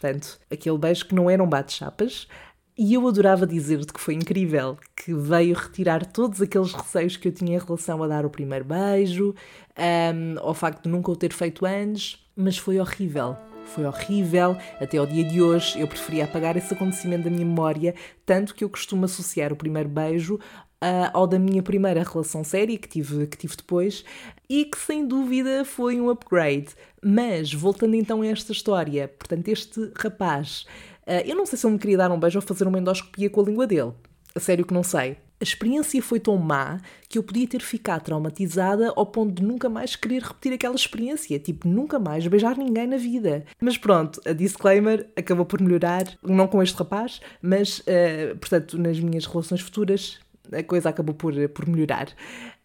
Portanto, 0.01 0.39
aquele 0.49 0.79
beijo 0.79 1.05
que 1.05 1.13
não 1.13 1.29
era 1.29 1.43
um 1.43 1.47
bate-chapas. 1.47 2.27
E 2.75 2.95
eu 2.95 3.07
adorava 3.07 3.45
dizer-te 3.45 3.93
que 3.93 3.99
foi 3.99 4.15
incrível, 4.15 4.75
que 4.95 5.13
veio 5.13 5.55
retirar 5.55 6.03
todos 6.03 6.41
aqueles 6.41 6.73
receios 6.73 7.15
que 7.15 7.27
eu 7.27 7.31
tinha 7.31 7.57
em 7.57 7.59
relação 7.59 8.01
a 8.01 8.07
dar 8.07 8.25
o 8.25 8.29
primeiro 8.29 8.65
beijo, 8.65 9.35
um, 9.77 10.39
ao 10.39 10.55
facto 10.55 10.83
de 10.83 10.89
nunca 10.89 11.11
o 11.11 11.15
ter 11.15 11.31
feito 11.31 11.63
antes, 11.65 12.17
mas 12.35 12.57
foi 12.57 12.79
horrível. 12.79 13.37
Foi 13.65 13.85
horrível, 13.85 14.57
até 14.79 14.97
ao 14.97 15.05
dia 15.05 15.23
de 15.23 15.39
hoje 15.39 15.79
eu 15.79 15.87
preferia 15.87 16.23
apagar 16.23 16.57
esse 16.57 16.73
acontecimento 16.73 17.25
da 17.25 17.29
minha 17.29 17.45
memória, 17.45 17.93
tanto 18.25 18.55
que 18.55 18.63
eu 18.63 18.69
costumo 18.69 19.05
associar 19.05 19.53
o 19.53 19.55
primeiro 19.55 19.89
beijo 19.89 20.39
uh, 20.81 21.11
ao 21.13 21.27
da 21.27 21.37
minha 21.37 21.61
primeira 21.61 22.03
relação 22.03 22.43
séria 22.43 22.77
que 22.77 22.87
tive, 22.87 23.27
que 23.27 23.37
tive 23.37 23.55
depois 23.55 24.03
e 24.49 24.65
que 24.65 24.77
sem 24.77 25.05
dúvida 25.07 25.63
foi 25.63 26.01
um 26.01 26.09
upgrade. 26.09 26.69
Mas, 27.03 27.53
voltando 27.53 27.95
então 27.95 28.21
a 28.21 28.27
esta 28.27 28.51
história, 28.51 29.07
portanto, 29.07 29.47
este 29.47 29.91
rapaz, 29.95 30.65
uh, 31.07 31.25
eu 31.25 31.35
não 31.35 31.45
sei 31.45 31.57
se 31.57 31.65
ele 31.65 31.73
me 31.73 31.79
queria 31.79 31.97
dar 31.97 32.11
um 32.11 32.19
beijo 32.19 32.39
ou 32.39 32.41
fazer 32.41 32.67
uma 32.67 32.79
endoscopia 32.79 33.29
com 33.29 33.41
a 33.41 33.45
língua 33.45 33.67
dele. 33.67 33.93
A 34.33 34.39
sério 34.39 34.65
que 34.65 34.73
não 34.73 34.83
sei. 34.83 35.17
A 35.39 35.43
experiência 35.43 35.99
foi 36.03 36.19
tão 36.19 36.37
má 36.37 36.79
que 37.09 37.17
eu 37.17 37.23
podia 37.23 37.47
ter 37.47 37.61
ficado 37.61 38.03
traumatizada 38.03 38.93
ao 38.95 39.07
ponto 39.07 39.33
de 39.33 39.43
nunca 39.43 39.67
mais 39.67 39.95
querer 39.95 40.21
repetir 40.21 40.53
aquela 40.53 40.75
experiência, 40.75 41.39
tipo, 41.39 41.67
nunca 41.67 41.97
mais 41.97 42.27
beijar 42.27 42.55
ninguém 42.55 42.85
na 42.85 42.97
vida. 42.97 43.43
Mas 43.59 43.75
pronto, 43.75 44.21
a 44.23 44.33
disclaimer 44.33 45.09
acabou 45.15 45.43
por 45.43 45.59
melhorar, 45.59 46.03
não 46.23 46.47
com 46.47 46.61
este 46.61 46.77
rapaz, 46.77 47.19
mas, 47.41 47.79
uh, 47.79 48.37
portanto, 48.39 48.77
nas 48.77 48.99
minhas 48.99 49.25
relações 49.25 49.61
futuras 49.61 50.19
a 50.51 50.63
coisa 50.63 50.89
acabou 50.89 51.15
por, 51.15 51.33
por 51.49 51.67
melhorar. 51.67 52.09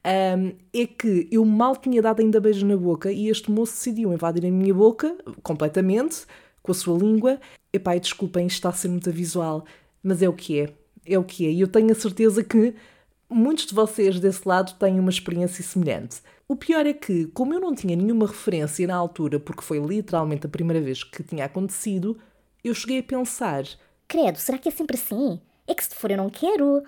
Um, 0.07 0.53
é 0.73 0.87
que 0.87 1.29
eu 1.33 1.45
mal 1.45 1.75
tinha 1.75 2.01
dado 2.01 2.21
ainda 2.21 2.41
beijo 2.41 2.65
na 2.65 2.77
boca 2.77 3.11
e 3.11 3.29
este 3.29 3.51
moço 3.51 3.73
decidiu 3.73 4.13
invadir 4.13 4.47
a 4.47 4.51
minha 4.51 4.73
boca 4.73 5.17
completamente, 5.43 6.27
com 6.63 6.73
a 6.73 6.75
sua 6.75 6.97
língua. 6.99 7.41
Epá, 7.73 7.97
desculpem, 7.97 8.47
isto 8.47 8.57
está 8.57 8.69
a 8.69 8.73
ser 8.73 8.89
muito 8.89 9.11
visual, 9.11 9.65
mas 10.03 10.23
é 10.23 10.29
o 10.29 10.33
que 10.33 10.61
é. 10.61 10.73
É 11.05 11.19
o 11.19 11.25
que 11.25 11.47
é. 11.47 11.51
E 11.51 11.61
eu 11.61 11.69
tenho 11.69 11.91
a 11.91 11.95
certeza 11.95 12.45
que 12.45 12.75
muitos 13.29 13.67
de 13.67 13.75
vocês 13.75 14.21
desse 14.21 14.47
lado 14.47 14.75
têm 14.79 15.01
uma 15.01 15.11
experiência 15.11 15.63
semelhante. 15.65 16.21
O 16.49 16.55
pior 16.55 16.87
é 16.87 16.93
que, 16.93 17.27
como 17.29 17.53
eu 17.53 17.61
não 17.61 17.75
tinha 17.75 17.97
nenhuma 17.97 18.27
referência 18.27 18.87
na 18.87 18.95
altura, 18.95 19.41
porque 19.41 19.63
foi 19.63 19.81
literalmente 19.81 20.47
a 20.47 20.49
primeira 20.49 20.81
vez 20.81 21.03
que 21.03 21.25
tinha 21.25 21.45
acontecido, 21.45 22.17
eu 22.63 22.73
cheguei 22.75 23.01
a 23.01 23.03
pensar: 23.03 23.65
Credo, 24.07 24.39
será 24.39 24.57
que 24.57 24.69
é 24.69 24.73
sempre 24.73 24.97
assim? 24.97 25.41
É 25.67 25.75
que 25.75 25.85
se 25.85 25.95
for 25.95 26.11
eu 26.11 26.17
não 26.17 26.31
quero. 26.31 26.85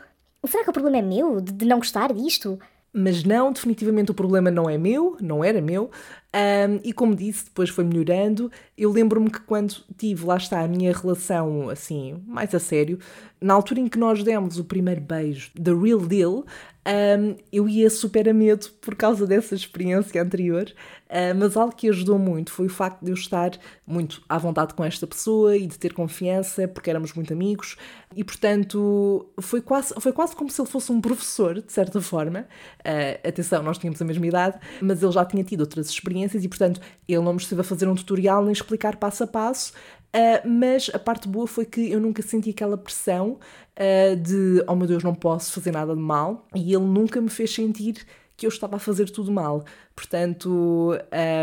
Será 0.48 0.64
que 0.64 0.70
o 0.70 0.72
problema 0.72 0.98
é 0.98 1.02
meu, 1.02 1.40
de, 1.40 1.52
de 1.52 1.64
não 1.64 1.78
gostar 1.78 2.12
disto? 2.12 2.58
Mas 2.92 3.22
não, 3.22 3.52
definitivamente 3.52 4.10
o 4.10 4.14
problema 4.14 4.50
não 4.50 4.68
é 4.68 4.78
meu, 4.78 5.16
não 5.20 5.44
era 5.44 5.60
meu. 5.60 5.90
Um, 6.34 6.80
e 6.82 6.92
como 6.92 7.14
disse, 7.14 7.44
depois 7.44 7.68
foi 7.68 7.84
melhorando. 7.84 8.50
Eu 8.76 8.90
lembro-me 8.90 9.30
que 9.30 9.40
quando 9.40 9.76
tive, 9.96 10.24
lá 10.24 10.36
está, 10.36 10.60
a 10.60 10.68
minha 10.68 10.92
relação 10.92 11.68
assim, 11.68 12.22
mais 12.26 12.54
a 12.54 12.58
sério, 12.58 12.98
na 13.40 13.54
altura 13.54 13.80
em 13.80 13.88
que 13.88 13.98
nós 13.98 14.24
demos 14.24 14.58
o 14.58 14.64
primeiro 14.64 15.00
beijo, 15.02 15.50
The 15.54 15.72
Real 15.72 16.00
Deal, 16.00 16.44
um, 16.88 17.36
eu 17.52 17.68
ia 17.68 17.90
super 17.90 18.26
a 18.28 18.32
medo 18.32 18.66
por 18.80 18.94
causa 18.94 19.26
dessa 19.26 19.54
experiência 19.54 20.22
anterior, 20.22 20.72
uh, 21.10 21.36
mas 21.36 21.54
algo 21.54 21.74
que 21.74 21.86
ajudou 21.90 22.18
muito 22.18 22.50
foi 22.50 22.64
o 22.64 22.70
facto 22.70 23.04
de 23.04 23.10
eu 23.10 23.14
estar 23.14 23.50
muito 23.86 24.22
à 24.26 24.38
vontade 24.38 24.72
com 24.72 24.82
esta 24.82 25.06
pessoa 25.06 25.54
e 25.54 25.66
de 25.66 25.78
ter 25.78 25.92
confiança, 25.92 26.66
porque 26.66 26.88
éramos 26.88 27.12
muito 27.12 27.30
amigos, 27.30 27.76
e 28.16 28.24
portanto 28.24 29.28
foi 29.38 29.60
quase, 29.60 29.92
foi 30.00 30.12
quase 30.12 30.34
como 30.34 30.50
se 30.50 30.58
ele 30.60 30.68
fosse 30.68 30.90
um 30.90 30.98
professor, 30.98 31.60
de 31.60 31.70
certa 31.70 32.00
forma. 32.00 32.46
Uh, 32.80 33.28
atenção, 33.28 33.62
nós 33.62 33.76
tínhamos 33.76 34.00
a 34.00 34.04
mesma 34.06 34.26
idade, 34.26 34.58
mas 34.80 35.02
ele 35.02 35.12
já 35.12 35.26
tinha 35.26 35.44
tido 35.44 35.60
outras 35.60 35.90
experiências 35.90 36.42
e, 36.42 36.48
portanto, 36.48 36.80
ele 37.06 37.22
não 37.22 37.34
me 37.34 37.38
esteve 37.40 37.60
a 37.60 37.64
fazer 37.64 37.86
um 37.86 37.94
tutorial 37.94 38.42
nem 38.42 38.52
explicar 38.52 38.96
passo 38.96 39.24
a 39.24 39.26
passo, 39.26 39.74
Uh, 40.14 40.48
mas 40.48 40.90
a 40.92 40.98
parte 40.98 41.28
boa 41.28 41.46
foi 41.46 41.66
que 41.66 41.90
eu 41.90 42.00
nunca 42.00 42.22
senti 42.22 42.50
aquela 42.50 42.78
pressão 42.78 43.38
uh, 43.76 44.16
de 44.16 44.64
oh 44.66 44.74
meu 44.74 44.86
Deus, 44.86 45.04
não 45.04 45.14
posso 45.14 45.52
fazer 45.52 45.70
nada 45.70 45.94
de 45.94 46.00
mal, 46.00 46.46
e 46.54 46.74
ele 46.74 46.84
nunca 46.84 47.20
me 47.20 47.28
fez 47.28 47.54
sentir 47.54 48.06
que 48.36 48.46
eu 48.46 48.48
estava 48.48 48.76
a 48.76 48.78
fazer 48.78 49.10
tudo 49.10 49.32
mal. 49.32 49.64
Portanto, 49.94 50.96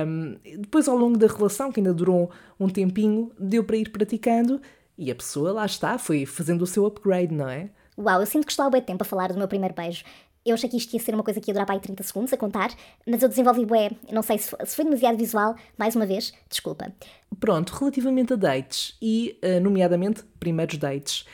um, 0.08 0.38
depois 0.60 0.88
ao 0.88 0.96
longo 0.96 1.18
da 1.18 1.28
relação, 1.28 1.72
que 1.72 1.82
ainda 1.82 1.94
durou 1.94 2.32
um 2.58 2.70
tempinho, 2.70 3.32
deu 3.38 3.66
para 3.66 3.76
ir 3.76 3.90
praticando 3.90 4.62
e 4.98 5.12
a 5.12 5.16
pessoa 5.16 5.52
lá 5.52 5.66
está, 5.66 5.98
foi 5.98 6.26
fazendo 6.26 6.62
o 6.62 6.68
seu 6.68 6.86
upgrade, 6.86 7.34
não 7.34 7.50
é? 7.50 7.70
Uau, 7.98 8.22
eu 8.22 8.26
sinto 8.26 8.46
que 8.46 8.52
estou 8.52 8.66
há 8.66 8.70
bem 8.70 8.82
tempo 8.82 9.04
a 9.04 9.06
falar 9.06 9.32
do 9.32 9.38
meu 9.38 9.48
primeiro 9.48 9.74
beijo. 9.74 10.04
Eu 10.46 10.54
achei 10.54 10.70
que 10.70 10.78
isto 10.78 10.94
ia 10.94 11.00
ser 11.00 11.16
uma 11.16 11.24
coisa 11.24 11.42
que 11.42 11.50
ia 11.50 11.54
durar 11.54 11.66
para 11.66 11.76
aí 11.76 11.82
30 11.82 12.04
segundos 12.04 12.32
a 12.32 12.38
contar, 12.38 12.70
mas 13.06 13.24
eu 13.24 13.28
desenvolvi 13.28 13.66
bué, 13.66 13.90
não 14.12 14.22
sei 14.22 14.38
se 14.38 14.76
foi 14.76 14.86
demasiado 14.86 15.18
visual, 15.18 15.56
mais 15.76 15.96
uma 15.96 16.06
vez, 16.06 16.34
desculpa. 16.48 16.94
Pronto, 17.40 17.72
relativamente 17.72 18.34
a 18.34 18.36
dates 18.36 18.96
e, 19.02 19.40
uh, 19.44 19.60
nomeadamente, 19.60 20.24
primeiros 20.40 20.78
dates. 20.78 21.26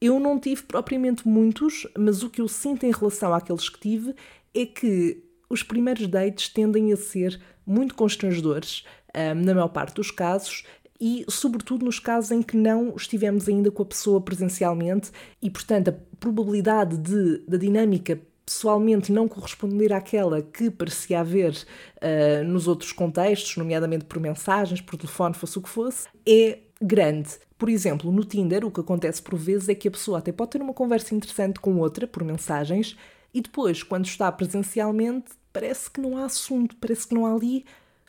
Eu 0.00 0.18
não 0.18 0.38
tive 0.38 0.64
propriamente 0.64 1.26
muitos, 1.28 1.86
mas 1.96 2.24
o 2.24 2.28
que 2.28 2.40
eu 2.40 2.48
sinto 2.48 2.84
em 2.84 2.90
relação 2.90 3.32
àqueles 3.32 3.68
que 3.68 3.78
tive 3.78 4.14
é 4.52 4.66
que 4.66 5.22
os 5.48 5.62
primeiros 5.62 6.06
dates 6.08 6.48
tendem 6.48 6.92
a 6.92 6.96
ser 6.96 7.40
muito 7.64 7.94
constrangedores, 7.94 8.84
eh, 9.14 9.32
na 9.32 9.54
maior 9.54 9.68
parte 9.68 9.94
dos 9.94 10.10
casos, 10.10 10.64
e, 11.00 11.24
sobretudo, 11.28 11.84
nos 11.84 11.98
casos 11.98 12.30
em 12.30 12.42
que 12.42 12.56
não 12.56 12.94
estivemos 12.96 13.48
ainda 13.48 13.70
com 13.70 13.82
a 13.82 13.86
pessoa 13.86 14.20
presencialmente 14.20 15.10
e, 15.40 15.50
portanto, 15.50 15.88
a 15.88 15.94
probabilidade 16.18 16.96
de, 16.96 17.38
da 17.46 17.56
dinâmica 17.56 18.20
pessoalmente 18.46 19.10
não 19.10 19.26
corresponder 19.26 19.92
àquela 19.92 20.40
que 20.40 20.70
parecia 20.70 21.18
haver 21.18 21.52
uh, 21.52 22.44
nos 22.44 22.68
outros 22.68 22.92
contextos, 22.92 23.56
nomeadamente 23.56 24.04
por 24.04 24.20
mensagens, 24.20 24.80
por 24.80 24.96
telefone, 24.96 25.34
fosse 25.34 25.58
o 25.58 25.62
que 25.62 25.68
fosse, 25.68 26.06
é 26.24 26.60
grande. 26.80 27.30
Por 27.58 27.68
exemplo, 27.68 28.12
no 28.12 28.24
Tinder, 28.24 28.64
o 28.64 28.70
que 28.70 28.80
acontece 28.80 29.20
por 29.20 29.36
vezes 29.36 29.68
é 29.68 29.74
que 29.74 29.88
a 29.88 29.90
pessoa 29.90 30.18
até 30.18 30.30
pode 30.30 30.52
ter 30.52 30.62
uma 30.62 30.72
conversa 30.72 31.14
interessante 31.14 31.58
com 31.58 31.76
outra 31.78 32.06
por 32.06 32.22
mensagens 32.22 32.96
e 33.34 33.40
depois, 33.40 33.82
quando 33.82 34.06
está 34.06 34.30
presencialmente, 34.30 35.32
parece 35.52 35.90
que 35.90 36.00
não 36.00 36.16
há 36.16 36.26
assunto, 36.26 36.76
parece 36.76 37.08
que 37.08 37.14
não 37.14 37.26
há 37.26 37.34
ali 37.34 37.64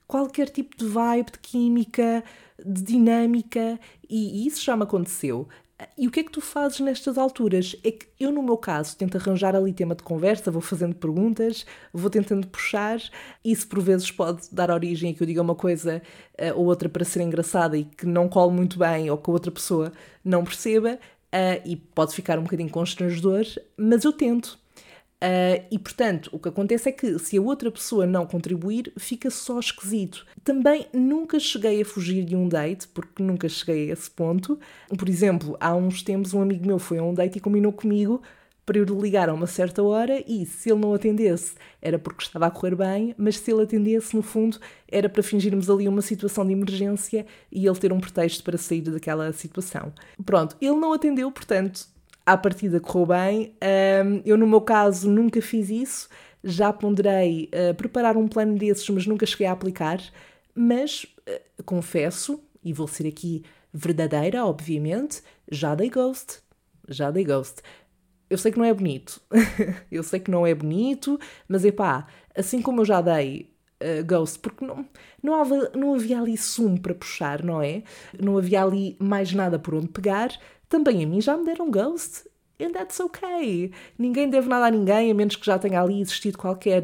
qualquer 0.08 0.50
tipo 0.50 0.78
de 0.78 0.86
vibe, 0.86 1.32
de 1.32 1.40
química, 1.40 2.24
de 2.64 2.82
dinâmica, 2.82 3.80
e 4.10 4.48
isso 4.48 4.64
já 4.64 4.78
me 4.78 4.84
aconteceu. 4.84 5.48
E 5.96 6.08
o 6.08 6.12
que 6.12 6.22
é 6.22 6.24
que 6.24 6.32
tu 6.32 6.42
fazes 6.42 6.80
nestas 6.80 7.20
alturas? 7.20 7.76
É 7.84 7.92
que 7.92 8.08
eu, 8.20 8.32
no 8.32 8.42
meu 8.42 8.58
caso, 8.58 8.98
tento 8.98 9.16
arranjar 9.16 9.56
ali 9.56 9.72
tema 9.72 9.94
de 9.94 10.02
conversa, 10.02 10.50
vou 10.50 10.62
fazendo 10.62 10.96
perguntas, 10.96 11.68
vou 11.94 12.10
tentando 12.10 12.48
puxar. 12.48 13.00
Isso, 13.46 13.68
por 13.68 13.80
vezes, 13.80 14.10
pode 14.10 14.48
dar 14.52 14.72
origem 14.72 15.12
a 15.12 15.14
que 15.14 15.22
eu 15.22 15.28
diga 15.28 15.42
uma 15.42 15.54
coisa 15.54 16.02
uh, 16.40 16.58
ou 16.58 16.66
outra 16.66 16.90
para 16.90 17.06
ser 17.06 17.22
engraçada 17.22 17.78
e 17.78 17.84
que 17.86 18.08
não 18.08 18.28
cole 18.28 18.54
muito 18.54 18.80
bem 18.80 19.10
ou 19.12 19.18
que 19.20 19.30
a 19.30 19.34
outra 19.34 19.52
pessoa 19.52 19.92
não 20.26 20.44
perceba. 20.44 20.98
Uh, 21.28 21.62
e 21.64 21.76
pode 21.76 22.16
ficar 22.16 22.40
um 22.40 22.44
bocadinho 22.44 22.70
constrangedor, 22.70 23.46
mas 23.78 24.04
eu 24.04 24.14
tento. 24.14 24.58
Uh, 25.24 25.66
e 25.72 25.80
portanto, 25.80 26.30
o 26.32 26.38
que 26.38 26.50
acontece 26.50 26.90
é 26.90 26.92
que 26.92 27.18
se 27.18 27.38
a 27.38 27.42
outra 27.42 27.72
pessoa 27.72 28.06
não 28.06 28.26
contribuir, 28.28 28.94
fica 28.98 29.32
só 29.32 29.60
esquisito. 29.60 30.26
Também 30.44 30.86
nunca 30.94 31.40
cheguei 31.40 31.82
a 31.82 31.86
fugir 31.86 32.24
de 32.24 32.36
um 32.36 32.48
date, 32.48 32.88
porque 32.88 33.24
nunca 33.24 33.50
cheguei 33.50 33.90
a 33.90 33.94
esse 33.94 34.12
ponto. 34.12 34.60
Por 34.96 35.10
exemplo, 35.10 35.58
há 35.60 35.76
uns 35.76 36.04
tempos 36.04 36.34
um 36.34 36.42
amigo 36.42 36.66
meu 36.68 36.78
foi 36.78 37.00
a 37.00 37.04
um 37.04 37.14
date 37.14 37.38
e 37.38 37.42
combinou 37.42 37.74
comigo 37.74 38.22
para 38.68 38.78
eu 38.78 38.84
lhe 38.84 38.94
ligar 38.94 39.30
a 39.30 39.34
uma 39.34 39.48
certa 39.48 39.82
hora 39.82 40.22
e 40.28 40.46
se 40.46 40.70
ele 40.70 40.82
não 40.82 40.94
atendesse 40.94 41.56
era 41.82 41.98
porque 41.98 42.22
estava 42.22 42.48
a 42.48 42.52
correr 42.52 42.76
bem, 42.76 43.16
mas 43.18 43.38
se 43.38 43.50
ele 43.50 43.64
atendesse, 43.64 44.14
no 44.14 44.22
fundo, 44.22 44.60
era 44.90 45.08
para 45.08 45.24
fingirmos 45.24 45.70
ali 45.70 45.88
uma 45.88 46.02
situação 46.02 46.46
de 46.46 46.52
emergência 46.52 47.26
e 47.50 47.66
ele 47.66 47.80
ter 47.80 47.94
um 47.94 48.00
pretexto 48.00 48.44
para 48.44 48.58
sair 48.58 48.82
daquela 48.82 49.32
situação. 49.32 49.94
Pronto, 50.26 50.58
ele 50.62 50.76
não 50.76 50.92
atendeu, 50.92 51.32
portanto, 51.32 51.88
à 52.28 52.38
partida 52.38 52.80
correu 52.82 53.06
bem. 53.08 53.56
Eu, 54.26 54.38
no 54.38 54.46
meu 54.46 54.60
caso, 54.60 55.10
nunca 55.10 55.42
fiz 55.42 55.70
isso. 55.70 56.10
Já 56.44 56.74
ponderei 56.74 57.50
uh, 57.54 57.74
preparar 57.74 58.18
um 58.18 58.28
plano 58.28 58.58
desses, 58.58 58.88
mas 58.90 59.08
nunca 59.08 59.26
cheguei 59.26 59.48
a 59.48 59.54
aplicar. 59.54 60.02
Mas 60.54 61.06
uh, 61.06 61.64
confesso, 61.64 62.44
e 62.62 62.74
vou 62.74 62.88
ser 62.88 63.08
aqui 63.08 63.44
verdadeira, 63.74 64.46
obviamente, 64.46 65.22
já 65.50 65.74
dei 65.74 65.90
ghost. 65.90 66.40
Já 66.90 67.10
dei 67.10 67.24
ghost. 67.24 67.62
Eu 68.30 68.38
sei 68.38 68.52
que 68.52 68.58
não 68.58 68.66
é 68.66 68.74
bonito. 68.74 69.22
eu 69.90 70.04
sei 70.04 70.20
que 70.20 70.30
não 70.30 70.46
é 70.46 70.54
bonito, 70.54 71.18
mas 71.48 71.64
é 71.64 71.72
pá, 71.72 72.08
assim 72.36 72.62
como 72.62 72.82
eu 72.82 72.86
já 72.86 73.00
dei 73.00 73.57
uh, 73.82 74.06
ghost, 74.06 74.40
porque 74.40 74.66
não, 74.66 74.86
não, 75.22 75.42
havia, 75.42 75.72
não 75.76 75.94
havia 75.94 76.20
ali 76.20 76.38
sumo 76.38 76.80
para 76.80 76.94
puxar, 76.94 77.44
não 77.44 77.62
é? 77.62 77.84
Não 78.20 78.38
havia 78.38 78.64
ali 78.64 78.96
mais 79.00 79.34
nada 79.34 79.58
por 79.58 79.76
onde 79.76 79.88
pegar 79.88 80.32
também 80.70 81.04
a 81.04 81.08
mim 81.08 81.22
já 81.22 81.38
me 81.38 81.46
deram 81.46 81.72
ghost. 81.72 82.28
And 82.60 82.72
that's 82.72 83.00
okay. 83.00 83.72
Ninguém 83.98 84.30
deve 84.30 84.48
nada 84.48 84.66
a 84.66 84.72
ninguém, 84.72 85.12
a 85.12 85.14
menos 85.14 85.36
que 85.36 85.46
já 85.46 85.60
tenha 85.60 85.82
ali 85.82 86.02
existido 86.02 86.38
qualquer 86.38 86.84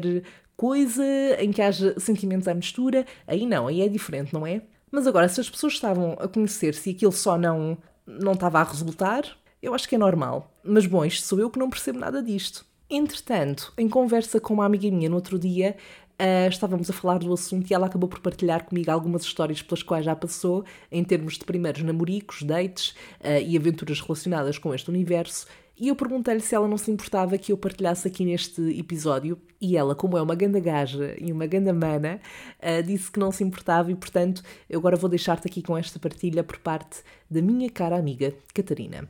coisa 0.56 1.04
em 1.38 1.50
que 1.52 1.60
haja 1.60 1.98
sentimentos 1.98 2.46
à 2.46 2.54
mistura. 2.54 3.04
Aí 3.26 3.44
não, 3.44 3.66
aí 3.66 3.82
é 3.82 3.88
diferente, 3.88 4.32
não 4.32 4.46
é? 4.46 4.62
Mas 4.90 5.06
agora, 5.06 5.28
se 5.28 5.40
as 5.40 5.50
pessoas 5.50 5.72
estavam 5.72 6.12
a 6.20 6.28
conhecer-se 6.28 6.90
e 6.90 6.92
aquilo 6.94 7.10
só 7.10 7.36
não, 7.36 7.76
não 8.06 8.32
estava 8.32 8.60
a 8.60 8.64
resultar, 8.64 9.24
eu 9.60 9.74
acho 9.74 9.88
que 9.88 9.96
é 9.96 9.98
normal. 9.98 10.52
Mas 10.62 10.86
bom, 10.86 11.04
isto 11.04 11.26
sou 11.26 11.40
eu 11.40 11.50
que 11.50 11.58
não 11.58 11.68
percebo 11.68 11.98
nada 11.98 12.22
disto. 12.22 12.64
Entretanto, 12.88 13.72
em 13.76 13.88
conversa 13.88 14.38
com 14.38 14.54
uma 14.54 14.66
amiga 14.66 14.88
minha 14.88 15.08
no 15.08 15.16
outro 15.16 15.38
dia, 15.38 15.76
Uh, 16.14 16.48
estávamos 16.48 16.88
a 16.88 16.92
falar 16.92 17.18
do 17.18 17.32
assunto 17.32 17.68
e 17.68 17.74
ela 17.74 17.86
acabou 17.86 18.08
por 18.08 18.20
partilhar 18.20 18.64
comigo 18.64 18.88
algumas 18.88 19.22
histórias 19.22 19.60
pelas 19.60 19.82
quais 19.82 20.04
já 20.04 20.14
passou, 20.14 20.64
em 20.90 21.02
termos 21.02 21.36
de 21.36 21.44
primeiros 21.44 21.82
namoricos, 21.82 22.44
dates 22.44 22.90
uh, 23.20 23.42
e 23.44 23.56
aventuras 23.56 24.00
relacionadas 24.00 24.56
com 24.56 24.72
este 24.72 24.90
universo. 24.90 25.46
E 25.76 25.88
eu 25.88 25.96
perguntei-lhe 25.96 26.40
se 26.40 26.54
ela 26.54 26.68
não 26.68 26.78
se 26.78 26.88
importava 26.88 27.36
que 27.36 27.50
eu 27.50 27.56
partilhasse 27.56 28.06
aqui 28.06 28.24
neste 28.24 28.62
episódio. 28.78 29.36
E 29.60 29.76
ela, 29.76 29.96
como 29.96 30.16
é 30.16 30.22
uma 30.22 30.36
ganda 30.36 30.60
gaja 30.60 31.16
e 31.18 31.32
uma 31.32 31.46
ganda 31.46 31.72
mana, 31.72 32.20
uh, 32.60 32.80
disse 32.84 33.10
que 33.10 33.18
não 33.18 33.32
se 33.32 33.42
importava 33.42 33.90
e, 33.90 33.96
portanto, 33.96 34.40
eu 34.70 34.78
agora 34.78 34.96
vou 34.96 35.10
deixar-te 35.10 35.48
aqui 35.48 35.62
com 35.62 35.76
esta 35.76 35.98
partilha 35.98 36.44
por 36.44 36.58
parte 36.58 37.02
da 37.28 37.42
minha 37.42 37.68
cara 37.68 37.96
amiga 37.96 38.32
Catarina. 38.54 39.08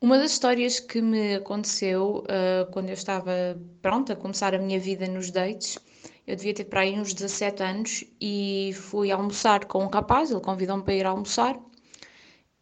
Uma 0.00 0.18
das 0.18 0.32
histórias 0.32 0.80
que 0.80 1.00
me 1.00 1.36
aconteceu 1.36 2.24
uh, 2.24 2.68
quando 2.72 2.88
eu 2.88 2.94
estava 2.94 3.32
pronta 3.80 4.14
a 4.14 4.16
começar 4.16 4.54
a 4.56 4.58
minha 4.58 4.80
vida 4.80 5.06
nos 5.06 5.30
dates 5.30 5.78
eu 6.30 6.36
devia 6.36 6.54
ter 6.54 6.64
para 6.64 6.82
aí 6.82 6.98
uns 6.98 7.12
17 7.12 7.62
anos 7.62 8.04
e 8.20 8.72
fui 8.74 9.10
almoçar 9.10 9.64
com 9.64 9.82
um 9.84 9.88
rapaz, 9.88 10.30
ele 10.30 10.40
convidou-me 10.40 10.82
para 10.84 10.94
ir 10.94 11.04
almoçar. 11.04 11.58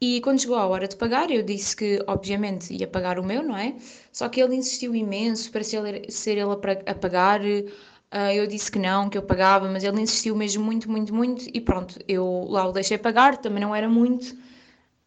E 0.00 0.22
quando 0.22 0.40
chegou 0.40 0.56
a 0.56 0.66
hora 0.66 0.88
de 0.88 0.96
pagar, 0.96 1.30
eu 1.30 1.42
disse 1.42 1.76
que, 1.76 2.02
obviamente, 2.06 2.72
ia 2.72 2.86
pagar 2.86 3.18
o 3.18 3.24
meu, 3.24 3.42
não 3.42 3.56
é? 3.56 3.74
Só 4.10 4.28
que 4.28 4.40
ele 4.40 4.54
insistiu 4.54 4.94
imenso 4.94 5.50
para 5.52 5.62
ser 5.62 6.10
ser 6.10 6.38
ele 6.38 6.52
a, 6.86 6.94
pagar. 6.94 7.42
Uh, 7.42 8.32
eu 8.32 8.46
disse 8.46 8.72
que 8.72 8.78
não, 8.78 9.10
que 9.10 9.18
eu 9.18 9.22
pagava, 9.22 9.68
mas 9.68 9.84
ele 9.84 10.00
insistiu 10.00 10.34
mesmo 10.34 10.64
muito, 10.64 10.90
muito, 10.90 11.14
muito. 11.14 11.44
E 11.52 11.60
pronto, 11.60 11.98
eu 12.08 12.46
lá 12.48 12.66
o 12.66 12.72
deixei 12.72 12.96
pagar, 12.96 13.36
também 13.36 13.60
não 13.60 13.74
era 13.74 13.88
muito 13.88 14.34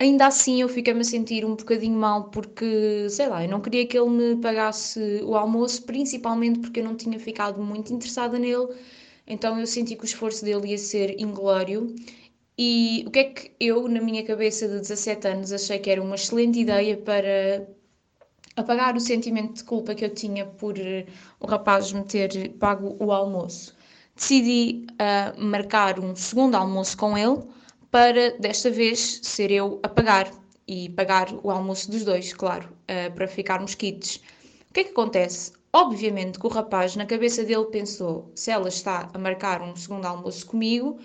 ainda 0.02 0.26
assim 0.28 0.62
eu 0.62 0.68
fiquei-me 0.70 1.02
a 1.02 1.04
sentir 1.04 1.46
um 1.46 1.56
bocadinho 1.56 1.98
mal 1.98 2.26
porque, 2.32 3.08
sei 3.10 3.28
lá, 3.28 3.44
eu 3.44 3.50
não 3.50 3.62
queria 3.62 3.86
que 3.86 3.98
ele 3.98 4.10
me 4.10 4.36
pagasse 4.42 5.22
o 5.24 5.36
almoço, 5.36 5.84
principalmente 5.84 6.60
porque 6.60 6.80
eu 6.80 6.84
não 6.84 6.96
tinha 6.96 7.20
ficado 7.20 7.62
muito 7.62 7.94
interessada 7.94 8.40
nele, 8.40 8.68
então 9.28 9.60
eu 9.60 9.68
senti 9.68 9.96
que 9.96 10.04
o 10.04 10.06
esforço 10.06 10.44
dele 10.44 10.70
ia 10.70 10.78
ser 10.78 11.20
inglório. 11.20 11.96
E 12.58 13.04
o 13.08 13.12
que 13.12 13.20
é 13.20 13.24
que 13.26 13.52
eu, 13.60 13.88
na 13.88 14.02
minha 14.02 14.24
cabeça 14.26 14.68
de 14.68 14.80
17 14.80 15.28
anos, 15.28 15.52
achei 15.54 15.80
que 15.80 15.90
era 15.90 16.02
uma 16.02 16.16
excelente 16.16 16.60
ideia 16.60 16.98
para 16.98 17.68
apagar 18.56 18.96
o 18.96 19.00
sentimento 19.00 19.54
de 19.54 19.64
culpa 19.64 19.96
que 19.96 20.06
eu 20.06 20.14
tinha 20.14 20.46
por 20.46 20.76
o 21.40 21.48
rapaz 21.48 21.92
me 21.94 22.04
ter 22.04 22.50
pago 22.60 22.98
o 23.00 23.12
almoço. 23.12 23.76
Decidi 24.16 24.86
uh, 24.94 25.42
marcar 25.42 26.00
um 26.00 26.16
segundo 26.16 26.56
almoço 26.56 26.98
com 26.98 27.18
ele 27.18 27.42
para 27.92 28.32
desta 28.40 28.72
vez 28.72 29.20
ser 29.22 29.52
eu 29.52 29.80
a 29.84 29.90
pagar 29.90 30.32
e 30.68 30.90
pagar 30.90 31.28
o 31.44 31.52
almoço 31.52 31.92
dos 31.92 32.06
dois, 32.06 32.34
claro, 32.34 32.70
uh, 32.70 33.14
para 33.14 33.28
ficarmos 33.28 33.76
quites. 33.76 34.22
O 34.70 34.74
que 34.74 34.80
é 34.80 34.84
que 34.86 34.92
acontece? 34.92 35.52
Obviamente 35.74 36.40
que 36.40 36.46
o 36.46 36.50
rapaz, 36.50 36.96
na 36.96 37.06
cabeça 37.06 37.44
dele, 37.44 37.66
pensou: 37.66 38.32
se 38.34 38.50
ela 38.50 38.70
está 38.70 39.10
a 39.14 39.18
marcar 39.20 39.62
um 39.62 39.76
segundo 39.76 40.06
almoço 40.06 40.46
comigo, 40.46 40.98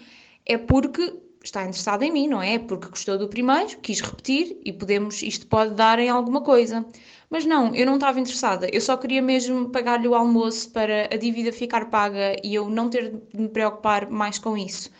é 0.46 0.57
porque 0.57 1.14
está 1.42 1.62
interessada 1.62 2.05
em 2.05 2.12
mim, 2.12 2.29
não 2.29 2.42
é? 2.42 2.59
Porque 2.59 2.88
gostou 2.88 3.18
do 3.18 3.29
primeiro, 3.29 3.79
quis 3.79 4.01
repetir 4.01 4.57
e 4.64 4.72
podemos, 4.72 5.22
isto 5.22 5.46
pode 5.46 5.75
dar 5.75 5.99
em 5.99 6.09
alguma 6.09 6.40
coisa. 6.40 6.85
Mas 7.29 7.44
não, 7.44 7.75
eu 7.75 7.87
não 7.87 7.94
estava 7.94 8.20
interessada, 8.20 8.68
eu 8.72 8.81
só 8.81 8.96
queria 8.96 9.20
mesmo 9.20 9.70
pagar-lhe 9.70 10.07
o 10.07 10.14
almoço 10.14 10.70
para 10.70 11.09
a 11.12 11.16
dívida 11.16 11.53
ficar 11.53 11.90
paga 11.90 12.37
e 12.42 12.55
eu 12.55 12.68
não 12.68 12.88
ter 12.88 13.11
de 13.35 13.40
me 13.40 13.49
preocupar 13.49 14.09
mais 14.09 14.38
com 14.38 14.57
isso. 14.57 14.90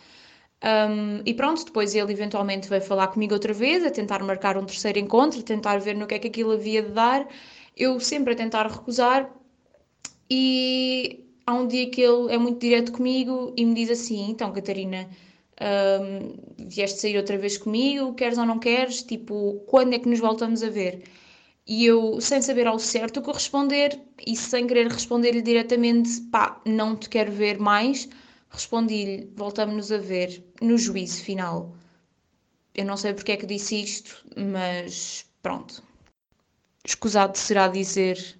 Um, 0.63 1.21
e 1.25 1.33
pronto, 1.33 1.65
depois 1.65 1.93
ele 1.93 2.11
eventualmente 2.11 2.67
veio 2.67 2.81
falar 2.81 3.07
comigo 3.09 3.33
outra 3.33 3.53
vez, 3.53 3.85
a 3.85 3.91
tentar 3.91 4.23
marcar 4.23 4.57
um 4.57 4.65
terceiro 4.65 4.97
encontro, 4.99 5.39
a 5.39 5.43
tentar 5.43 5.77
ver 5.77 5.95
no 5.95 6.07
que 6.07 6.15
é 6.15 6.19
que 6.19 6.27
aquilo 6.27 6.51
havia 6.51 6.81
de 6.81 6.91
dar. 6.91 7.27
Eu 7.75 7.99
sempre 7.99 8.33
a 8.33 8.35
tentar 8.35 8.67
recusar, 8.67 9.31
e 10.29 11.25
há 11.45 11.53
um 11.53 11.67
dia 11.67 11.89
que 11.89 12.01
ele 12.01 12.33
é 12.33 12.37
muito 12.37 12.59
direto 12.59 12.91
comigo 12.91 13.53
e 13.55 13.65
me 13.65 13.73
diz 13.73 13.89
assim: 13.89 14.29
Então, 14.29 14.51
Catarina, 14.51 15.09
um, 15.61 16.67
vieste 16.67 16.99
sair 16.99 17.17
outra 17.17 17.37
vez 17.37 17.57
comigo, 17.57 18.13
queres 18.13 18.37
ou 18.37 18.45
não 18.45 18.59
queres? 18.59 19.01
Tipo, 19.03 19.63
quando 19.67 19.93
é 19.93 19.99
que 19.99 20.09
nos 20.09 20.19
voltamos 20.19 20.63
a 20.63 20.69
ver? 20.69 21.03
E 21.65 21.85
eu, 21.85 22.19
sem 22.21 22.41
saber 22.41 22.67
ao 22.67 22.79
certo 22.79 23.19
o 23.19 23.23
que 23.23 23.31
responder 23.31 23.99
e 24.25 24.35
sem 24.35 24.67
querer 24.67 24.87
responder-lhe 24.87 25.41
diretamente, 25.41 26.21
pá, 26.31 26.61
não 26.65 26.95
te 26.95 27.09
quero 27.09 27.31
ver 27.31 27.59
mais 27.59 28.07
Respondi-lhe: 28.49 29.31
voltamos-nos 29.35 29.91
a 29.91 29.97
ver 29.97 30.43
no 30.61 30.77
juízo 30.77 31.23
final. 31.23 31.75
Eu 32.73 32.85
não 32.85 32.97
sei 32.97 33.13
porque 33.13 33.31
é 33.31 33.37
que 33.37 33.45
disse 33.45 33.81
isto, 33.81 34.25
mas 34.35 35.25
pronto. 35.41 35.83
Escusado 36.85 37.37
será 37.37 37.67
dizer 37.67 38.37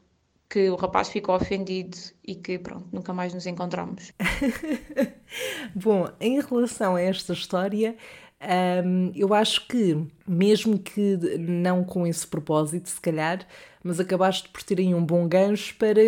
que 0.50 0.70
o 0.70 0.76
rapaz 0.76 1.10
ficou 1.10 1.36
ofendido 1.36 1.98
e 2.24 2.36
que 2.36 2.58
pronto, 2.58 2.88
nunca 2.92 3.14
mais 3.14 3.34
nos 3.34 3.46
encontramos. 3.46 4.14
Bom, 5.76 6.10
em 6.20 6.40
relação 6.40 6.96
a 6.96 7.02
esta 7.02 7.34
história, 7.34 7.98
um, 8.86 9.12
eu 9.16 9.34
acho 9.34 9.68
que, 9.68 10.08
mesmo 10.28 10.80
que 10.80 11.18
não 11.40 11.84
com 11.84 12.06
esse 12.06 12.26
propósito, 12.26 12.90
se 12.90 13.02
calhar, 13.02 13.46
mas 13.84 14.00
acabaste 14.00 14.48
por 14.50 14.64
ter 14.64 14.80
aí 14.80 14.94
um 14.94 15.04
bom 15.04 15.28
gancho 15.28 15.76
para, 15.76 16.02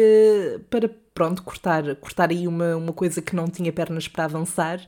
para 0.70 0.90
pronto, 1.20 1.44
cortar, 1.44 1.98
cortar 1.98 2.30
aí 2.30 2.48
uma, 2.48 2.78
uma 2.78 2.94
coisa 2.94 3.22
que 3.22 3.36
não 3.36 3.50
tinha 3.50 3.74
pernas 3.74 4.08
para 4.08 4.24
avançar 4.24 4.80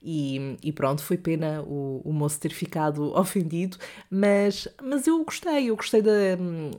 e, 0.00 0.56
e 0.62 0.72
pronto, 0.72 1.02
foi 1.02 1.18
pena 1.18 1.62
o, 1.62 2.00
o 2.04 2.12
moço 2.12 2.38
ter 2.38 2.52
ficado 2.52 3.12
ofendido, 3.18 3.76
mas, 4.08 4.68
mas 4.80 5.08
eu 5.08 5.24
gostei, 5.24 5.68
eu 5.68 5.74
gostei 5.74 6.00
de, 6.00 6.36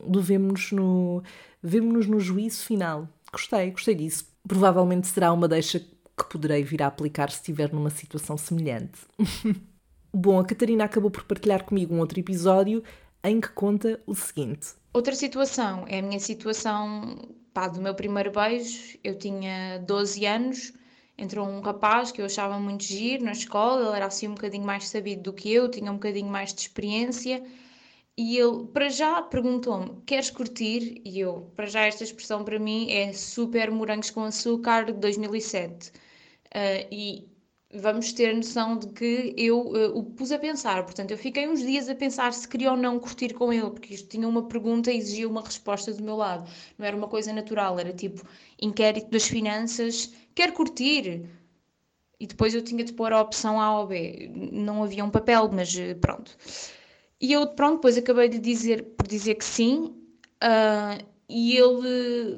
do 0.08 0.22
vemos 0.22 0.72
no, 0.72 1.22
vemos 1.62 2.08
no 2.08 2.22
juízo 2.22 2.64
final. 2.64 3.06
Gostei, 3.34 3.72
gostei 3.72 3.96
disso. 3.96 4.26
Provavelmente 4.48 5.08
será 5.08 5.34
uma 5.34 5.46
deixa 5.46 5.80
que 5.80 6.30
poderei 6.30 6.64
vir 6.64 6.82
a 6.82 6.88
aplicar 6.88 7.30
se 7.32 7.40
estiver 7.40 7.74
numa 7.74 7.90
situação 7.90 8.38
semelhante. 8.38 9.02
Bom, 10.14 10.40
a 10.40 10.46
Catarina 10.46 10.86
acabou 10.86 11.12
por 11.12 11.26
partilhar 11.26 11.66
comigo 11.66 11.94
um 11.94 12.00
outro 12.00 12.18
episódio 12.18 12.82
em 13.26 13.42
que 13.42 13.50
conta 13.50 14.00
o 14.08 14.16
seguinte. 14.16 14.70
Outra 14.94 15.14
situação 15.14 15.84
é 15.90 16.00
a 16.00 16.02
minha 16.02 16.20
situação 16.20 17.18
pá, 17.54 17.68
do 17.68 17.82
meu 17.82 17.96
primeiro 17.96 18.32
beijo. 18.32 18.98
Eu 19.04 19.18
tinha 19.18 19.80
12 19.80 20.26
anos, 20.26 20.74
entrou 21.18 21.48
um 21.48 21.62
rapaz 21.62 22.12
que 22.12 22.22
eu 22.22 22.26
achava 22.26 22.60
muito 22.60 22.84
giro 22.84 23.24
na 23.26 23.32
escola, 23.32 23.88
ele 23.88 23.96
era 23.98 24.06
assim 24.08 24.28
um 24.28 24.34
bocadinho 24.36 24.66
mais 24.66 24.88
sabido 24.90 25.24
do 25.24 25.34
que 25.34 25.52
eu, 25.52 25.70
tinha 25.70 25.92
um 25.92 25.96
bocadinho 25.96 26.30
mais 26.30 26.54
de 26.54 26.62
experiência. 26.62 27.44
E 28.18 28.38
ele, 28.38 28.66
para 28.68 28.90
já, 28.90 29.22
perguntou-me: 29.22 30.02
Queres 30.06 30.30
curtir? 30.30 31.02
E 31.06 31.20
eu, 31.20 31.52
para 31.56 31.66
já, 31.68 31.82
esta 31.82 32.04
expressão 32.04 32.44
para 32.44 32.60
mim 32.60 32.92
é 32.92 33.14
super 33.14 33.72
morangos 33.72 34.12
com 34.12 34.24
açúcar 34.24 34.86
de 34.86 34.94
2007. 34.94 35.90
Uh, 35.90 36.88
e 36.92 37.31
vamos 37.74 38.12
ter 38.14 38.36
noção 38.36 38.78
de 38.78 38.88
que 38.88 39.34
eu 39.38 39.60
uh, 39.60 39.98
o 39.98 40.04
pus 40.04 40.32
a 40.32 40.40
pensar. 40.40 40.84
Portanto, 40.84 41.12
eu 41.12 41.18
fiquei 41.18 41.48
uns 41.48 41.62
dias 41.62 41.90
a 41.90 41.96
pensar 41.96 42.34
se 42.34 42.48
queria 42.48 42.72
ou 42.72 42.78
não 42.78 43.00
curtir 43.00 43.34
com 43.34 43.52
ele, 43.52 43.70
porque 43.70 43.94
isto 43.94 44.10
tinha 44.10 44.28
uma 44.28 44.48
pergunta 44.48 44.92
e 44.92 44.98
exigia 44.98 45.28
uma 45.28 45.42
resposta 45.42 45.94
do 45.94 46.04
meu 46.04 46.16
lado. 46.16 46.50
Não 46.78 46.86
era 46.86 46.96
uma 46.96 47.08
coisa 47.08 47.32
natural, 47.34 47.80
era 47.80 47.94
tipo 47.94 48.26
inquérito 48.62 49.10
das 49.10 49.26
finanças: 49.26 50.14
quer 50.36 50.54
curtir? 50.54 51.26
E 52.20 52.28
depois 52.28 52.54
eu 52.54 52.62
tinha 52.64 52.84
de 52.84 52.94
pôr 52.94 53.12
a 53.14 53.22
opção 53.22 53.60
A 53.60 53.80
ou 53.80 53.88
B. 53.88 54.30
Não 54.52 54.84
havia 54.84 55.04
um 55.04 55.10
papel, 55.10 55.50
mas 55.52 55.74
uh, 55.76 55.96
pronto. 56.00 56.38
E 57.20 57.34
eu, 57.34 57.48
pronto, 57.48 57.76
depois 57.76 57.98
acabei 57.98 58.30
de 58.30 58.40
dizer, 58.40 58.84
por 58.98 59.08
dizer 59.08 59.36
que 59.36 59.46
sim, 59.46 59.96
uh, 60.44 61.06
e 61.30 61.56
ele, 61.56 62.38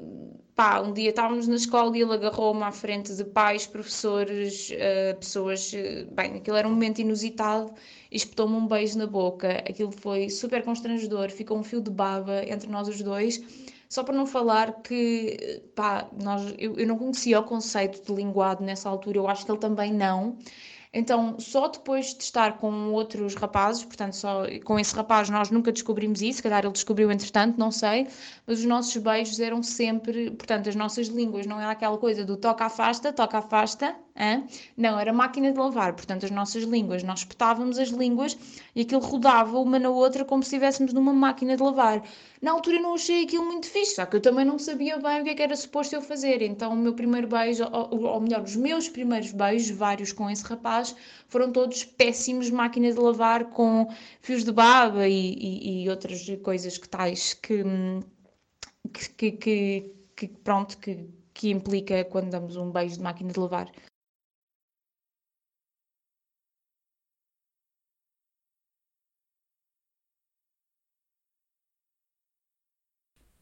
pá, 0.55 0.79
um 0.81 0.93
dia 0.93 1.09
estávamos 1.09 1.47
na 1.47 1.55
escola 1.55 1.95
e 1.97 2.01
ele 2.01 2.13
agarrou-me 2.13 2.63
à 2.63 2.71
frente 2.71 3.13
de 3.15 3.23
pais, 3.23 3.65
professores, 3.65 4.69
uh, 4.69 5.17
pessoas, 5.17 5.73
uh, 5.73 6.13
bem, 6.13 6.35
aquilo 6.35 6.57
era 6.57 6.67
um 6.67 6.71
momento 6.71 6.99
inusitado, 6.99 7.73
e 8.11 8.17
espetou-me 8.17 8.55
um 8.55 8.67
beijo 8.67 8.97
na 8.97 9.07
boca, 9.07 9.49
aquilo 9.67 9.91
foi 9.91 10.29
super 10.29 10.63
constrangedor, 10.63 11.31
ficou 11.31 11.57
um 11.57 11.63
fio 11.63 11.81
de 11.81 11.89
baba 11.89 12.43
entre 12.47 12.69
nós 12.69 12.87
os 12.87 13.01
dois, 13.01 13.41
só 13.89 14.03
para 14.03 14.15
não 14.15 14.25
falar 14.25 14.81
que, 14.81 15.61
pá, 15.75 16.07
nós, 16.21 16.53
eu, 16.57 16.77
eu 16.77 16.87
não 16.87 16.97
conhecia 16.97 17.39
o 17.39 17.43
conceito 17.43 18.03
de 18.03 18.13
linguado 18.13 18.63
nessa 18.63 18.89
altura, 18.89 19.17
eu 19.17 19.27
acho 19.27 19.45
que 19.45 19.51
ele 19.51 19.59
também 19.59 19.93
não, 19.93 20.37
então, 20.93 21.39
só 21.39 21.67
depois 21.67 22.13
de 22.13 22.23
estar 22.23 22.57
com 22.57 22.91
outros 22.91 23.33
rapazes, 23.33 23.83
portanto, 23.83 24.13
só 24.13 24.43
com 24.63 24.79
esse 24.79 24.95
rapaz 24.95 25.27
nós 25.27 25.49
nunca 25.49 25.71
descobrimos 25.71 26.21
isso, 26.21 26.37
se 26.37 26.43
calhar 26.43 26.63
ele 26.63 26.71
descobriu 26.71 27.11
entretanto, 27.11 27.57
não 27.57 27.71
sei, 27.71 28.07
mas 28.45 28.59
os 28.59 28.65
nossos 28.65 28.95
beijos 28.97 29.39
eram 29.39 29.63
sempre, 29.63 30.29
portanto, 30.31 30.69
as 30.69 30.75
nossas 30.75 31.07
línguas, 31.07 31.47
não 31.47 31.59
era 31.59 31.71
aquela 31.71 31.97
coisa 31.97 32.23
do 32.23 32.37
toca 32.37 32.65
afasta, 33.39 33.95
hein? 34.15 34.47
não, 34.77 34.99
era 34.99 35.11
máquina 35.11 35.51
de 35.51 35.57
lavar, 35.57 35.93
portanto, 35.93 36.25
as 36.25 36.31
nossas 36.31 36.63
línguas, 36.63 37.03
nós 37.03 37.19
espetávamos 37.19 37.77
as 37.79 37.89
línguas 37.89 38.37
e 38.75 38.81
aquilo 38.81 39.01
rodava 39.01 39.59
uma 39.59 39.79
na 39.79 39.89
outra 39.89 40.23
como 40.23 40.43
se 40.43 40.47
estivéssemos 40.47 40.93
numa 40.93 41.13
máquina 41.13 41.55
de 41.55 41.63
lavar. 41.63 42.03
Na 42.41 42.51
altura 42.51 42.77
eu 42.77 42.83
não 42.83 42.95
achei 42.95 43.23
aquilo 43.23 43.45
muito 43.45 43.67
fixe, 43.67 43.95
só 43.95 44.05
que 44.05 44.17
eu 44.17 44.21
também 44.21 44.45
não 44.45 44.59
sabia 44.59 44.97
bem 44.97 45.21
o 45.21 45.23
que, 45.23 45.29
é 45.29 45.35
que 45.35 45.41
era 45.41 45.55
suposto 45.55 45.95
eu 45.95 46.01
fazer. 46.01 46.41
Então 46.41 46.73
o 46.73 46.75
meu 46.75 46.93
primeiro 46.93 47.27
beijo, 47.27 47.63
ou, 47.71 48.03
ou 48.05 48.19
melhor, 48.19 48.43
os 48.43 48.55
meus 48.55 48.89
primeiros 48.89 49.31
beijos, 49.31 49.75
vários 49.75 50.11
com 50.11 50.29
esse 50.29 50.43
rapaz, 50.43 50.95
foram 51.27 51.51
todos 51.51 51.83
péssimos, 51.83 52.49
máquina 52.49 52.91
de 52.91 52.99
lavar 52.99 53.45
com 53.45 53.87
fios 54.21 54.43
de 54.43 54.51
baba 54.51 55.07
e, 55.07 55.33
e, 55.33 55.83
e 55.83 55.89
outras 55.89 56.25
coisas 56.43 56.77
que 56.77 56.89
tais 56.89 57.33
que, 57.33 57.63
que, 59.17 59.31
que, 59.31 59.91
que 60.15 60.27
pronto, 60.27 60.77
que, 60.77 61.07
que 61.33 61.49
implica 61.49 62.03
quando 62.05 62.29
damos 62.29 62.55
um 62.57 62.71
beijo 62.71 62.97
de 62.97 63.01
máquina 63.01 63.31
de 63.31 63.39
lavar. 63.39 63.71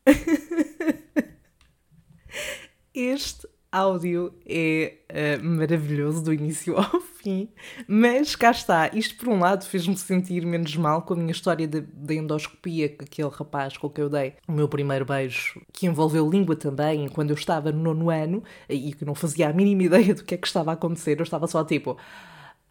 Este 2.94 3.48
áudio 3.72 4.34
é 4.46 4.98
uh, 5.10 5.46
maravilhoso 5.46 6.22
do 6.22 6.34
início 6.34 6.76
ao 6.78 7.00
fim, 7.00 7.50
mas 7.88 8.36
cá 8.36 8.52
está. 8.52 8.90
Isto, 8.94 9.16
por 9.16 9.30
um 9.30 9.40
lado, 9.40 9.66
fez-me 9.66 9.96
sentir 9.96 10.46
menos 10.46 10.76
mal 10.76 11.04
com 11.04 11.14
a 11.14 11.18
minha 11.18 11.32
história 11.32 11.68
da 11.68 12.14
endoscopia, 12.14 12.90
que 12.90 13.06
aquele 13.06 13.30
rapaz 13.30 13.78
com 13.78 13.90
quem 13.90 14.04
eu 14.04 14.10
dei 14.10 14.34
o 14.46 14.52
meu 14.52 14.68
primeiro 14.68 15.06
beijo, 15.06 15.62
que 15.72 15.86
envolveu 15.86 16.30
língua 16.30 16.56
também, 16.56 17.08
quando 17.08 17.30
eu 17.30 17.36
estava 17.36 17.72
no 17.72 17.82
nono 17.82 18.10
ano 18.10 18.44
e 18.68 18.94
que 18.94 19.06
não 19.06 19.16
fazia 19.16 19.50
a 19.50 19.54
mínima 19.54 19.84
ideia 19.96 20.14
do 20.14 20.24
que 20.24 20.36
é 20.36 20.38
que 20.38 20.48
estava 20.48 20.72
a 20.72 20.74
acontecer. 20.74 21.18
Eu 21.18 21.24
estava 21.24 21.48
só 21.48 21.64
tipo, 21.64 21.98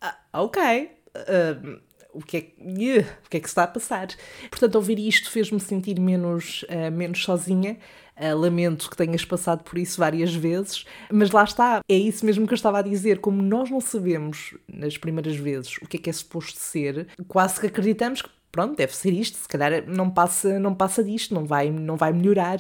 ah, 0.03 0.19
ok. 0.35 0.90
Uh, 1.16 1.81
o 2.12 2.23
que, 2.23 2.37
é, 2.37 2.40
uh, 2.40 3.07
o 3.27 3.31
que 3.31 3.37
é 3.37 3.40
que 3.40 3.46
se 3.46 3.53
está 3.53 3.64
a 3.64 3.68
passar. 3.68 4.09
Portanto, 4.51 4.75
ouvir 4.77 4.99
isto 4.99 5.31
fez-me 5.31 5.61
sentir 5.61 5.99
menos, 6.01 6.64
uh, 6.64 6.90
menos 6.90 7.23
sozinha. 7.23 7.79
Uh, 8.16 8.37
lamento 8.37 8.90
que 8.90 8.96
tenhas 8.96 9.25
passado 9.25 9.64
por 9.64 9.79
isso 9.79 9.99
várias 9.99 10.35
vezes, 10.35 10.85
mas 11.11 11.31
lá 11.31 11.42
está, 11.42 11.81
é 11.88 11.94
isso 11.94 12.27
mesmo 12.27 12.46
que 12.46 12.53
eu 12.53 12.57
estava 12.57 12.81
a 12.81 12.83
dizer. 12.83 13.18
Como 13.18 13.40
nós 13.40 13.70
não 13.70 13.81
sabemos 13.81 14.55
nas 14.68 14.99
primeiras 14.99 15.37
vezes 15.37 15.79
o 15.79 15.87
que 15.87 15.96
é 15.96 16.01
que 16.01 16.11
é 16.11 16.12
suposto 16.12 16.59
ser, 16.59 17.09
quase 17.27 17.59
que 17.59 17.66
acreditamos 17.66 18.20
que 18.20 18.29
pronto, 18.53 18.77
deve 18.77 18.94
ser 18.94 19.12
isto, 19.14 19.38
se 19.38 19.49
calhar 19.49 19.87
não 19.87 20.11
passa, 20.11 20.59
não 20.59 20.75
passa 20.75 21.03
disto, 21.03 21.33
não 21.33 21.46
vai, 21.46 21.70
não 21.70 21.96
vai 21.96 22.12
melhorar, 22.12 22.59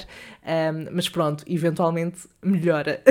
mas 0.92 1.10
pronto, 1.10 1.44
eventualmente 1.46 2.26
melhora. 2.42 3.02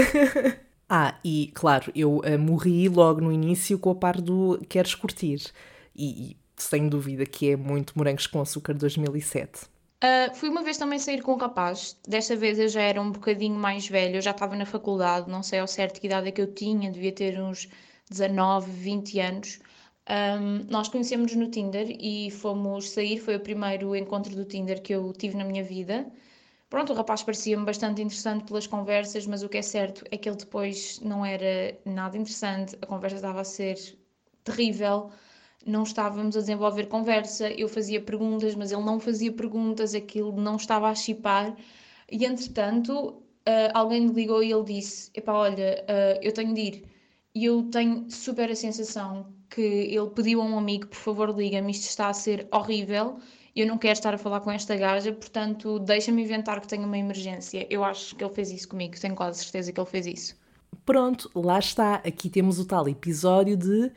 ah, 0.90 1.16
e 1.24 1.52
claro, 1.54 1.92
eu 1.94 2.18
uh, 2.18 2.40
morri 2.40 2.88
logo 2.88 3.22
no 3.22 3.32
início 3.32 3.78
com 3.78 3.92
a 3.92 3.96
par 3.96 4.20
do 4.20 4.60
queres 4.68 4.96
curtir 4.96 5.52
e, 6.00 6.32
e 6.32 6.38
sem 6.56 6.88
dúvida 6.88 7.26
que 7.26 7.52
é 7.52 7.56
muito 7.56 7.94
Morangos 7.98 8.26
com 8.26 8.40
Açúcar 8.42 8.74
2007. 8.74 9.66
Uh, 10.02 10.34
fui 10.34 10.48
uma 10.48 10.64
vez 10.64 10.78
também 10.78 10.98
sair 10.98 11.22
com 11.22 11.34
um 11.34 11.38
rapaz, 11.38 12.00
desta 12.08 12.34
vez 12.34 12.58
eu 12.58 12.70
já 12.70 12.82
era 12.82 13.02
um 13.02 13.12
bocadinho 13.12 13.56
mais 13.56 13.86
velho, 13.86 14.16
eu 14.16 14.22
já 14.22 14.32
estava 14.32 14.56
na 14.56 14.66
faculdade, 14.66 15.30
não 15.30 15.44
sei 15.44 15.60
ao 15.60 15.68
certo 15.68 16.00
que 16.00 16.08
idade 16.08 16.30
é 16.30 16.32
que 16.32 16.42
eu 16.42 16.54
tinha, 16.54 16.90
devia 16.90 17.12
ter 17.12 17.42
uns 17.42 17.68
19, 18.10 18.72
20 18.72 19.20
anos. 19.20 19.60
Um, 20.10 20.66
nós 20.72 20.88
conhecemos 20.88 21.36
no 21.36 21.52
Tinder 21.52 21.96
e 22.00 22.32
fomos 22.32 22.90
sair, 22.92 23.20
foi 23.20 23.36
o 23.36 23.40
primeiro 23.42 23.94
encontro 23.94 24.34
do 24.34 24.46
Tinder 24.46 24.82
que 24.82 24.96
eu 24.96 25.12
tive 25.12 25.36
na 25.36 25.44
minha 25.44 25.64
vida. 25.64 26.10
Pronto, 26.70 26.94
o 26.94 26.96
rapaz 26.96 27.22
parecia-me 27.22 27.66
bastante 27.66 28.02
interessante 28.02 28.46
pelas 28.46 28.66
conversas, 28.68 29.28
mas 29.28 29.44
o 29.44 29.50
que 29.50 29.58
é 29.58 29.62
certo 29.62 30.06
é 30.12 30.18
que 30.18 30.30
ele 30.30 30.38
depois 30.38 31.00
não 31.02 31.26
era 31.26 31.78
nada 31.86 32.18
interessante, 32.18 32.78
a 32.82 32.86
conversa 32.86 33.18
estava 33.18 33.42
a 33.42 33.44
ser 33.44 33.78
terrível 34.46 35.12
não 35.66 35.84
estávamos 35.84 36.36
a 36.38 36.40
desenvolver 36.40 36.88
conversa, 36.88 37.50
eu 37.52 37.68
fazia 37.68 38.02
perguntas, 38.02 38.56
mas 38.56 38.72
ele 38.72 38.84
não 38.84 39.00
fazia 39.00 39.32
perguntas, 39.32 39.94
aquilo 39.94 40.32
não 40.32 40.56
estava 40.56 40.90
a 40.90 40.96
chipar. 40.96 41.56
E 42.12 42.26
entretanto, 42.26 42.94
uh, 43.48 43.72
alguém 43.74 44.08
me 44.08 44.14
ligou 44.14 44.44
e 44.44 44.52
ele 44.52 44.64
disse: 44.64 45.12
Epá, 45.14 45.34
olha, 45.34 45.84
uh, 45.84 46.20
eu 46.22 46.32
tenho 46.32 46.54
de 46.54 46.62
ir. 46.62 46.84
E 47.36 47.46
eu 47.46 47.64
tenho 47.64 48.10
super 48.10 48.50
a 48.52 48.56
sensação 48.56 49.28
que 49.50 49.62
ele 49.62 50.10
pediu 50.10 50.42
a 50.42 50.46
um 50.46 50.58
amigo: 50.58 50.88
por 50.88 50.98
favor, 50.98 51.38
liga-me, 51.38 51.72
isto 51.72 51.90
está 51.90 52.10
a 52.10 52.14
ser 52.14 52.48
horrível. 52.52 53.20
Eu 53.56 53.68
não 53.68 53.78
quero 53.78 53.94
estar 53.94 54.14
a 54.14 54.18
falar 54.18 54.40
com 54.42 54.52
esta 54.52 54.76
gaja, 54.76 55.12
portanto, 55.12 55.80
deixa-me 55.80 56.24
inventar 56.24 56.62
que 56.62 56.68
tenho 56.68 56.86
uma 56.86 56.98
emergência. 56.98 57.68
Eu 57.70 57.84
acho 57.84 58.16
que 58.16 58.24
ele 58.24 58.34
fez 58.34 58.52
isso 58.52 58.70
comigo, 58.70 59.00
tenho 59.00 59.16
quase 59.16 59.44
certeza 59.44 59.72
que 59.74 59.80
ele 59.80 59.90
fez 59.90 60.06
isso. 60.06 60.36
Pronto, 60.86 61.30
lá 61.36 61.60
está. 61.60 61.96
Aqui 61.96 62.30
temos 62.30 62.60
o 62.60 62.66
tal 62.66 62.88
episódio 62.88 63.58
de 63.58 63.92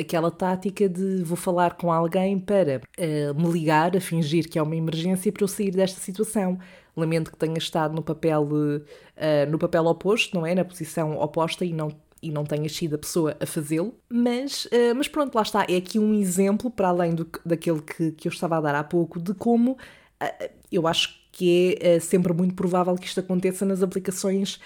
aquela 0.00 0.30
tática 0.30 0.88
de 0.88 1.22
vou 1.24 1.36
falar 1.36 1.76
com 1.76 1.92
alguém 1.92 2.38
para 2.38 2.80
uh, 2.98 3.34
me 3.34 3.50
ligar, 3.50 3.96
a 3.96 4.00
fingir 4.00 4.48
que 4.48 4.58
é 4.58 4.62
uma 4.62 4.76
emergência 4.76 5.32
para 5.32 5.42
eu 5.42 5.48
sair 5.48 5.72
desta 5.72 6.00
situação. 6.00 6.58
Lamento 6.96 7.30
que 7.30 7.38
tenha 7.38 7.58
estado 7.58 7.94
no 7.94 8.02
papel, 8.02 8.42
uh, 8.42 9.50
no 9.50 9.58
papel 9.58 9.86
oposto, 9.86 10.36
não 10.36 10.46
é? 10.46 10.54
Na 10.54 10.64
posição 10.64 11.18
oposta 11.18 11.64
e 11.64 11.72
não 11.72 11.90
e 12.22 12.30
não 12.30 12.44
tenha 12.44 12.68
sido 12.68 12.96
a 12.96 12.98
pessoa 12.98 13.36
a 13.40 13.46
fazê-lo, 13.46 13.94
mas, 14.08 14.66
uh, 14.66 14.94
mas 14.96 15.08
pronto, 15.08 15.34
lá 15.34 15.42
está. 15.42 15.64
É 15.68 15.76
aqui 15.76 15.98
um 15.98 16.14
exemplo, 16.14 16.70
para 16.70 16.88
além 16.88 17.14
do, 17.14 17.28
daquele 17.44 17.80
que, 17.80 18.12
que 18.12 18.28
eu 18.28 18.32
estava 18.32 18.56
a 18.58 18.60
dar 18.60 18.74
há 18.74 18.84
pouco, 18.84 19.20
de 19.20 19.34
como 19.34 19.72
uh, 19.72 20.48
eu 20.70 20.86
acho 20.86 21.18
que 21.30 21.78
é 21.80 21.96
uh, 21.96 22.00
sempre 22.00 22.32
muito 22.32 22.54
provável 22.54 22.94
que 22.96 23.06
isto 23.06 23.20
aconteça 23.20 23.64
nas 23.64 23.82
aplicações 23.82 24.58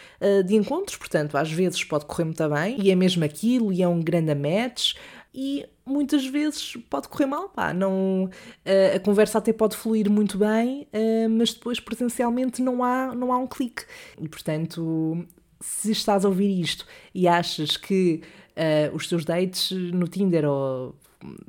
de 0.47 0.57
encontros. 0.57 0.97
Portanto, 0.97 1.37
às 1.37 1.51
vezes 1.53 1.85
pode 1.85 2.07
correr 2.07 2.25
muito 2.25 2.49
bem 2.49 2.81
e 2.81 2.91
é 2.91 2.95
mesmo 2.95 3.25
aquilo 3.25 3.71
e 3.73 3.83
é 3.83 3.89
um 3.89 4.01
grande 4.01 4.35
match 4.35 4.95
e 5.35 5.67
muitas 5.85 6.27
vezes 6.27 6.77
pode 6.91 7.09
correr 7.09 7.27
mal, 7.27 7.49
pá, 7.49 7.73
não, 7.73 8.29
a, 8.65 8.97
a 8.97 9.01
conversa 9.01 9.39
até 9.39 9.53
pode 9.53 9.77
fluir 9.77 10.11
muito 10.11 10.39
bem, 10.39 10.87
mas 11.31 11.55
depois 11.55 11.81
presencialmente 11.81 12.61
não 12.63 12.85
há, 12.85 13.15
não 13.15 13.33
há 13.33 13.39
um 13.39 13.47
clique. 13.47 13.85
E 14.21 14.29
portanto, 14.29 15.27
se 15.61 15.93
estás 15.93 16.25
a 16.25 16.29
ouvir 16.29 16.61
isto 16.61 16.87
e 17.15 17.27
achas 17.27 17.77
que 17.77 18.23
uh, 18.57 18.95
os 18.95 19.07
teus 19.07 19.25
dates 19.25 19.71
no 19.71 20.07
Tinder 20.07 20.45
ou 20.45 20.95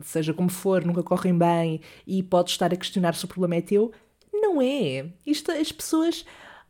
seja 0.01 0.33
como 0.33 0.49
for, 0.49 0.85
nunca 0.85 1.01
correm 1.01 1.37
bem 1.37 1.81
e 2.05 2.21
podes 2.21 2.53
estar 2.53 2.71
a 2.71 2.77
questionar 2.77 3.15
se 3.15 3.25
o 3.25 3.27
problema 3.27 3.55
é 3.55 3.61
teu, 3.61 3.91
não 4.31 4.61
é. 4.61 5.07
Isto 5.25 5.51
as 5.51 5.71
pessoas 5.71 6.25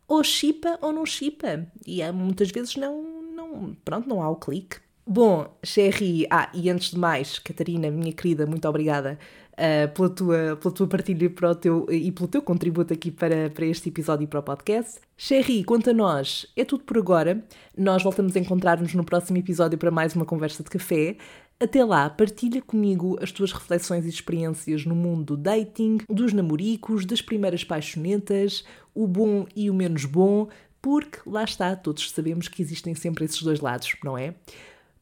ou 0.08 0.24
chipa 0.24 0.78
ou 0.82 0.94
não 0.94 1.06
chipa. 1.06 1.68
E 1.86 2.02
muitas 2.12 2.50
vezes 2.52 2.76
não, 2.76 3.04
não, 3.36 3.76
pronto, 3.84 4.08
não 4.08 4.22
há 4.22 4.30
o 4.30 4.36
clique. 4.36 4.78
Bom, 5.06 5.54
Sherry, 5.64 6.26
ah, 6.30 6.50
e 6.54 6.70
antes 6.70 6.92
de 6.92 6.98
mais, 6.98 7.38
Catarina, 7.38 7.92
minha 7.92 8.14
querida, 8.14 8.46
muito 8.46 8.66
obrigada 8.70 9.20
uh, 9.54 9.94
pela, 9.94 10.10
tua, 10.10 10.56
pela 10.56 10.74
tua 10.74 10.88
partilha 10.88 11.30
para 11.30 11.52
o 11.52 11.56
teu, 11.56 11.86
e 11.90 12.10
pelo 12.10 12.28
teu 12.28 12.42
contributo 12.42 12.94
aqui 12.94 13.12
para, 13.12 13.50
para 13.50 13.66
este 13.66 13.90
episódio 13.90 14.24
e 14.24 14.28
para 14.28 14.40
o 14.40 14.44
podcast. 14.44 15.02
Sherry, 15.18 15.66
quanto 15.66 15.90
a 15.90 15.94
nós, 15.94 16.48
é 16.56 16.64
tudo 16.64 16.86
por 16.86 16.98
agora. 16.98 17.44
Nós 17.78 18.02
voltamos 18.02 18.34
a 18.38 18.40
encontrar-nos 18.40 18.94
no 18.94 19.04
próximo 19.04 19.38
episódio 19.38 19.78
para 19.78 19.92
mais 19.92 20.16
uma 20.16 20.26
conversa 20.26 20.64
de 20.64 20.70
café. 20.70 21.18
Até 21.60 21.84
lá, 21.84 22.10
partilha 22.10 22.62
comigo 22.62 23.18
as 23.22 23.32
tuas 23.32 23.52
reflexões 23.52 24.06
e 24.06 24.10
experiências 24.10 24.86
no 24.86 24.96
mundo 24.96 25.36
do 25.36 25.38
dating, 25.38 25.98
dos 26.10 26.32
namoricos, 26.32 27.06
das 27.06 27.22
primeiras 27.22 27.64
paixonetas, 27.64 28.64
o 28.96 29.06
bom 29.06 29.46
e 29.54 29.70
o 29.70 29.74
menos 29.74 30.06
bom, 30.06 30.48
porque 30.82 31.20
lá 31.26 31.44
está, 31.44 31.76
todos 31.76 32.10
sabemos 32.12 32.48
que 32.48 32.62
existem 32.62 32.96
sempre 32.96 33.24
esses 33.26 33.42
dois 33.42 33.60
lados, 33.62 33.96
não 34.04 34.18
é? 34.18 34.36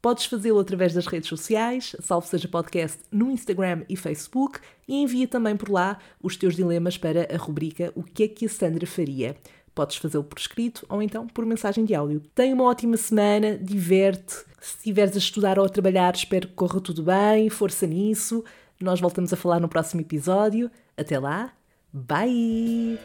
Podes 0.02 0.26
fazê-lo 0.26 0.60
através 0.60 0.94
das 0.96 1.06
redes 1.06 1.30
sociais, 1.30 1.96
salvo 2.00 2.26
seja 2.26 2.48
podcast 2.48 3.00
no 3.12 3.30
Instagram 3.30 3.84
e 3.88 3.96
Facebook, 3.96 4.60
e 4.88 4.96
envia 4.96 5.28
também 5.28 5.56
por 5.56 5.70
lá 5.70 6.00
os 6.22 6.36
teus 6.36 6.56
dilemas 6.56 6.98
para 6.98 7.28
a 7.32 7.38
rubrica 7.38 7.92
O 7.96 8.02
que 8.02 8.24
é 8.24 8.28
que 8.28 8.48
a 8.48 8.50
Sandra 8.50 8.88
faria? 8.88 9.36
Podes 9.76 9.98
fazê-lo 9.98 10.24
por 10.24 10.40
escrito 10.40 10.86
ou 10.90 11.04
então 11.04 11.28
por 11.28 11.46
mensagem 11.46 11.86
de 11.86 11.94
áudio. 11.94 12.22
Tenha 12.34 12.56
uma 12.56 12.64
ótima 12.64 12.98
semana, 12.98 13.58
diverte. 13.58 14.34
Se 14.60 14.78
estiveres 14.78 15.16
a 15.16 15.20
estudar 15.20 15.60
ou 15.60 15.66
a 15.66 15.70
trabalhar, 15.70 16.14
espero 16.16 16.48
que 16.48 16.54
corra 16.56 16.82
tudo 16.82 17.04
bem, 17.04 17.50
força 17.50 17.86
nisso. 17.86 18.44
Nós 18.82 19.00
voltamos 19.00 19.32
a 19.32 19.38
falar 19.38 19.60
no 19.60 19.70
próximo 19.70 20.02
episódio. 20.02 20.70
Até 20.98 21.20
lá, 21.20 21.54
bye! 21.94 23.00